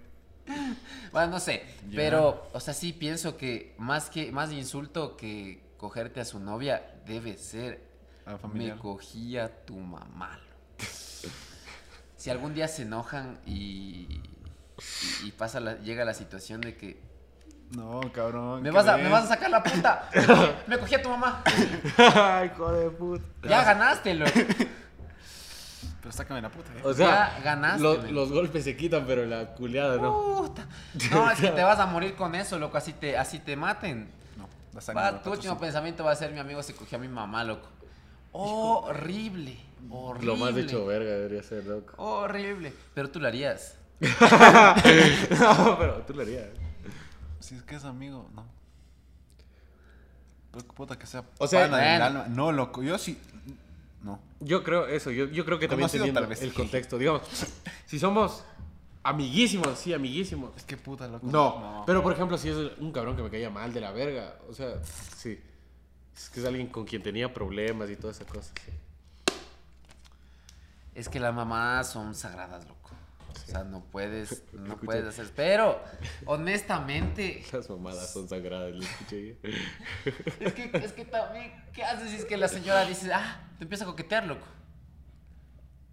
[1.12, 6.20] Bueno, no sé, pero, o sea, sí pienso que más que más insulto que cogerte
[6.20, 7.80] a su novia debe ser
[8.53, 10.38] me cogía tu mamá.
[10.38, 11.34] loco".
[12.16, 14.09] si algún día se enojan y,
[15.22, 17.01] y, y pasa la- llega la situación de que
[17.70, 18.62] No, cabrón.
[18.62, 20.11] me ¿qué vas, a, me vas a sacar la puta,
[20.66, 21.42] me cogí a tu mamá.
[21.97, 23.24] Ay, hijo de puta.
[23.49, 24.32] Ya ganaste, loco.
[26.07, 26.70] Pero sácame la puta.
[26.72, 26.82] eh.
[26.84, 30.36] O sea, Ya ganaste, Los, golpes se quitan, pero la culeada no.
[30.36, 30.64] Puta.
[31.11, 34.09] No, es que te vas a morir con eso, loco, así te, así te maten.
[34.36, 37.00] No, la sangre Va, tu último pensamiento va a ser mi amigo se cogió a
[37.00, 37.66] mi mamá, loco.
[38.30, 39.59] Horrible,
[39.90, 40.26] horrible.
[40.26, 41.94] Lo más hecho verga debería ser, loco.
[41.96, 42.72] Horrible.
[42.94, 43.76] Pero tú lo harías.
[43.98, 46.50] no, pero tú lo harías.
[47.40, 48.46] Si es que es amigo, no.
[50.52, 52.26] Pues puta que sea O sea, pana del alma.
[52.28, 52.84] No, loco.
[52.84, 53.20] Yo sí.
[54.41, 54.47] No.
[54.47, 56.99] Yo creo eso, yo, yo creo que también teniendo el contexto.
[56.99, 57.22] Digamos,
[57.87, 58.45] si somos
[59.03, 60.51] amiguísimos, sí, amiguísimos.
[60.57, 61.26] Es que puta, loco.
[61.26, 64.37] No, pero por ejemplo, si es un cabrón que me caía mal de la verga,
[64.49, 64.82] o sea,
[65.16, 65.41] sí.
[66.14, 68.53] Es que es alguien con quien tenía problemas y toda esa cosa.
[68.64, 68.72] sí.
[70.95, 72.76] Es que las mamás son sagradas, loco.
[73.45, 74.84] O sea, no puedes, no Escucha.
[74.84, 75.30] puedes hacer.
[75.37, 75.82] Pero,
[76.26, 79.39] honestamente, Las mamadas son sagradas, le escuché.
[80.41, 83.64] es que, es que también, ¿qué haces si es que la señora dice, ah, te
[83.64, 84.47] empieza a coquetear, loco?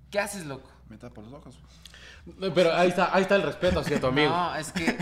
[0.10, 0.70] ¿Qué haces, loco?
[0.90, 1.58] Me tapa los ojos.
[2.26, 4.30] No, pero ahí está, ahí está el respeto hacia tu amigo.
[4.30, 4.98] No, es que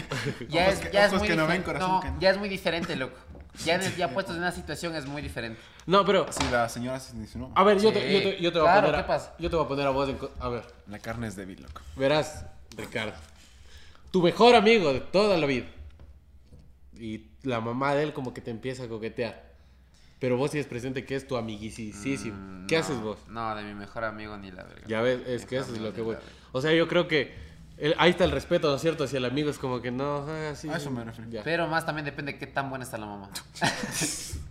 [0.49, 2.09] ya Ojos es, que- ya es ojos muy que no ven, difer- corazón no, que
[2.11, 2.19] no.
[2.19, 3.17] ya es muy diferente, loco.
[3.65, 5.59] Ya, en el- ya puestos en una situación es muy diferente.
[5.85, 7.51] No, pero Si la señora se insinuó.
[7.55, 9.07] a ver, yo, te, Sí, yo, te, yo te voy claro, a poner ¿qué a,
[9.07, 9.35] pasa?
[9.39, 11.61] yo te voy a poner a vos en co- a ver, La carne es débil,
[11.61, 11.81] loco.
[11.95, 12.45] verás,
[12.77, 13.13] Ricardo.
[14.11, 15.65] Tu mejor amigo de toda la vida.
[16.97, 19.51] Y la mamá de él como que te empieza a coquetear.
[20.19, 22.35] Pero vos tienes presente que es tu amiguisísimo.
[22.37, 23.17] Mm, ¿Qué no, haces vos?
[23.27, 24.83] No, de mi mejor amigo ni la verga.
[24.87, 26.15] Ya ves, es Mi que eso es lo que voy.
[26.51, 27.33] O sea, yo creo que
[27.81, 29.03] el- ahí está el respeto, ¿no es cierto?
[29.03, 31.29] Hacia el amigo es como que no, ah, sí, A eso me refiero.
[31.29, 31.43] ya.
[31.43, 33.29] Pero más también depende de qué tan buena está la mamá.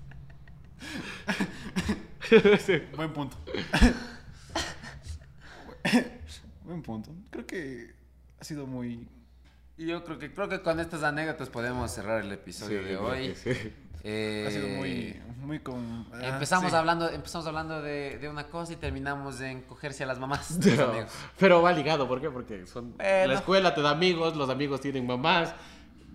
[2.96, 3.36] Buen punto.
[6.64, 7.10] Buen punto.
[7.30, 7.94] Creo que
[8.40, 9.08] ha sido muy.
[9.76, 12.88] Y yo creo que creo que con estas anécdotas podemos cerrar el Sí, episodio de
[12.88, 13.34] creo hoy.
[14.02, 15.20] Eh, Ha sido muy.
[15.40, 16.06] Muy con.
[16.12, 16.76] ah, Empezamos sí.
[16.76, 20.60] hablando, empezamos hablando de, de una cosa y terminamos en cogerse a las mamás.
[20.60, 21.12] de los Pero, amigos.
[21.38, 22.30] pero va ligado, ¿por qué?
[22.30, 23.32] Porque son Bueno.
[23.32, 25.54] la escuela te da amigos, los amigos tienen mamás.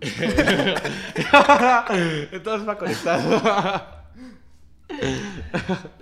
[2.32, 3.96] Entonces va conectado.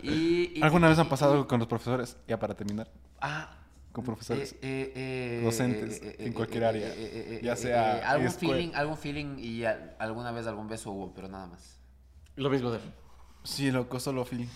[0.03, 2.17] Y, y- ¿Alguna vez han pasado algo con los profesores?
[2.29, 2.89] Ya para terminar.
[3.21, 3.57] Ah,
[3.93, 4.53] Con profesores.
[4.55, 8.03] eh, eh, eh, docentes, eh, en cualquier eh, área, eh, eh, eh, ya sea eh,
[8.05, 8.55] algún escuela.
[8.57, 9.65] feeling, algún feeling y
[9.99, 11.74] alguna vez algún beso hubo, pero nada más.
[12.37, 12.81] Lo mismo de
[13.45, 14.49] Sí, loco, solo feeling.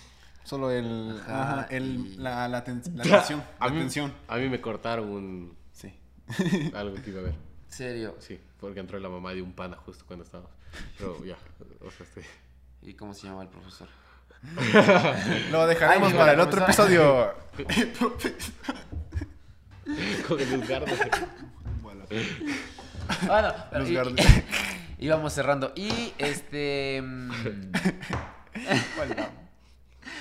[0.45, 1.20] Solo el.
[1.26, 3.43] Ajá, Ajá, el, y- la, la, ten- la tensión.
[3.59, 4.14] a La mí, tensión.
[4.29, 5.93] A mí me cortaron un Sí.
[6.74, 7.35] algo que iba a ver.
[7.68, 8.16] Serio.
[8.18, 10.51] Sí, porque entró la mamá de un pana justo cuando estábamos.
[10.97, 11.37] Pero ya,
[11.87, 12.22] o sea, este.
[12.83, 13.89] ¿Y cómo se llama el profesor?
[15.51, 17.35] Lo dejaremos Ay, para el otro episodio.
[20.29, 20.87] Con el Luzgardo.
[21.83, 22.05] Bueno.
[23.26, 23.85] Bueno, pero
[24.99, 25.72] Íbamos cerrando.
[25.76, 27.01] Y este.
[27.03, 27.30] mm,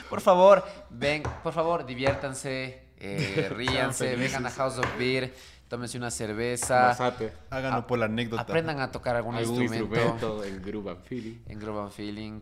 [0.10, 4.52] Por favor, ven, por favor, diviértanse, eh, ríanse, vengan a.
[4.52, 5.34] House of Beer,
[5.68, 7.34] tómense una cerveza, Masate.
[7.50, 8.42] Háganlo por la anécdota.
[8.44, 11.38] aprendan a tocar algún, Algún instrumento, instrumento en Groove and Feeling.
[11.48, 12.42] en Groove and Feeling.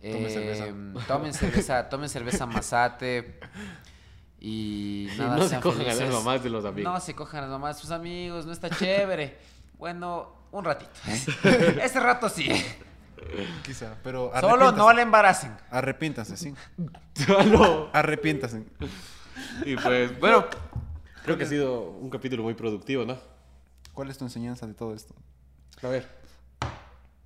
[0.00, 1.06] Tomen Eh, cerveza.
[1.06, 3.38] Tomen cerveza, tomen cerveza Masate.
[4.40, 6.92] Y nada, no se cojan a las mamás de los amigos.
[6.92, 9.38] No se cojan a las mamás de sus amigos, no está chévere.
[9.78, 10.92] Bueno, un ratito.
[11.82, 12.48] Ese rato sí.
[13.64, 15.56] Quizá, pero Solo no le embaracen.
[15.70, 16.54] Arrepiéntanse, sí.
[17.26, 17.90] Solo.
[17.92, 18.64] Arrepiéntase.
[19.64, 20.46] Y pues, bueno,
[21.24, 23.18] creo que ha sido un capítulo muy productivo, ¿no?
[23.92, 25.14] ¿Cuál es tu enseñanza de todo esto?
[25.82, 26.08] A ver.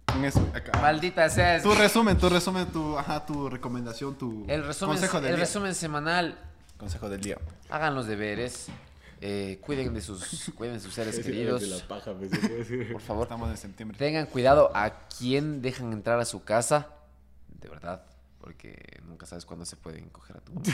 [0.06, 0.46] con eso.
[0.54, 0.78] acá.
[0.80, 1.60] Maldita sea.
[1.62, 5.44] Tu resumen, tu resumen, tu, ajá, tu recomendación, tu El resumen, consejo del el día.
[5.44, 6.38] resumen semanal.
[6.78, 7.36] Consejo del día.
[7.68, 8.68] Hagan los deberes.
[9.20, 11.60] Eh, cuiden de sus, cuiden sus seres Es queridos.
[11.60, 12.92] de la paja, decir.
[12.92, 13.24] Por favor.
[13.24, 13.98] Estamos en septiembre.
[13.98, 16.88] Tengan cuidado a quién dejan entrar a su casa.
[17.60, 18.04] De verdad.
[18.40, 20.66] Porque nunca sabes cuándo se pueden coger a tu mamá.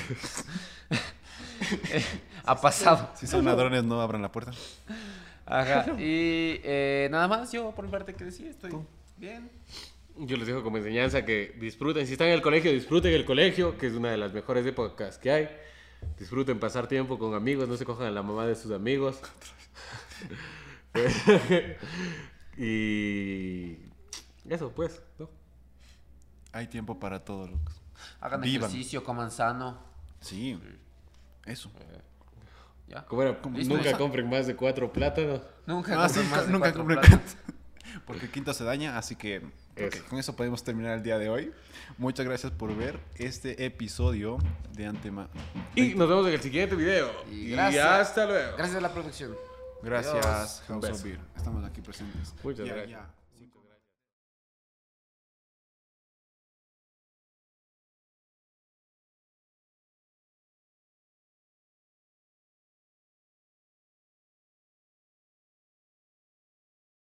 [1.91, 2.05] Eh,
[2.45, 3.11] ha pasado.
[3.17, 4.53] Si son ladrones, no abran la puerta.
[5.47, 5.87] Ajá.
[5.99, 8.73] Y eh, nada más, yo por mi parte que decir, estoy
[9.17, 9.51] bien.
[10.17, 13.77] Yo les dejo como enseñanza que disfruten, si están en el colegio, disfruten el colegio,
[13.77, 15.49] que es una de las mejores épocas que hay.
[16.19, 19.21] Disfruten pasar tiempo con amigos, no se cojan a la mamá de sus amigos.
[22.57, 23.77] y
[24.49, 25.29] eso pues, ¿no?
[26.53, 27.81] Hay tiempo para todo, locos.
[28.21, 28.69] Hagan Vivan.
[28.71, 29.79] ejercicio, coman sano.
[30.21, 30.59] Sí.
[31.45, 31.71] Eso.
[32.87, 33.07] ¿Ya?
[33.11, 33.75] Era, Listo.
[33.75, 35.41] nunca compren más de cuatro plátanos.
[35.67, 37.37] Nunca Ah, sí, compren más de nunca cuatro compren platos.
[38.07, 39.43] Porque el quinto se daña, así que
[40.09, 41.53] con eso podemos terminar el día de hoy.
[41.99, 44.39] Muchas gracias por ver este episodio
[44.72, 45.29] de Antema.
[45.75, 47.11] Y nos vemos en el siguiente video.
[47.31, 47.85] Y Y, gracias.
[47.87, 48.57] hasta luego.
[48.57, 49.37] Gracias a la producción.
[49.83, 50.62] Gracias, Adiós.
[50.68, 51.18] House of Beer.
[51.37, 52.35] Estamos aquí presentes.
[52.43, 53.24] Muchas gracias.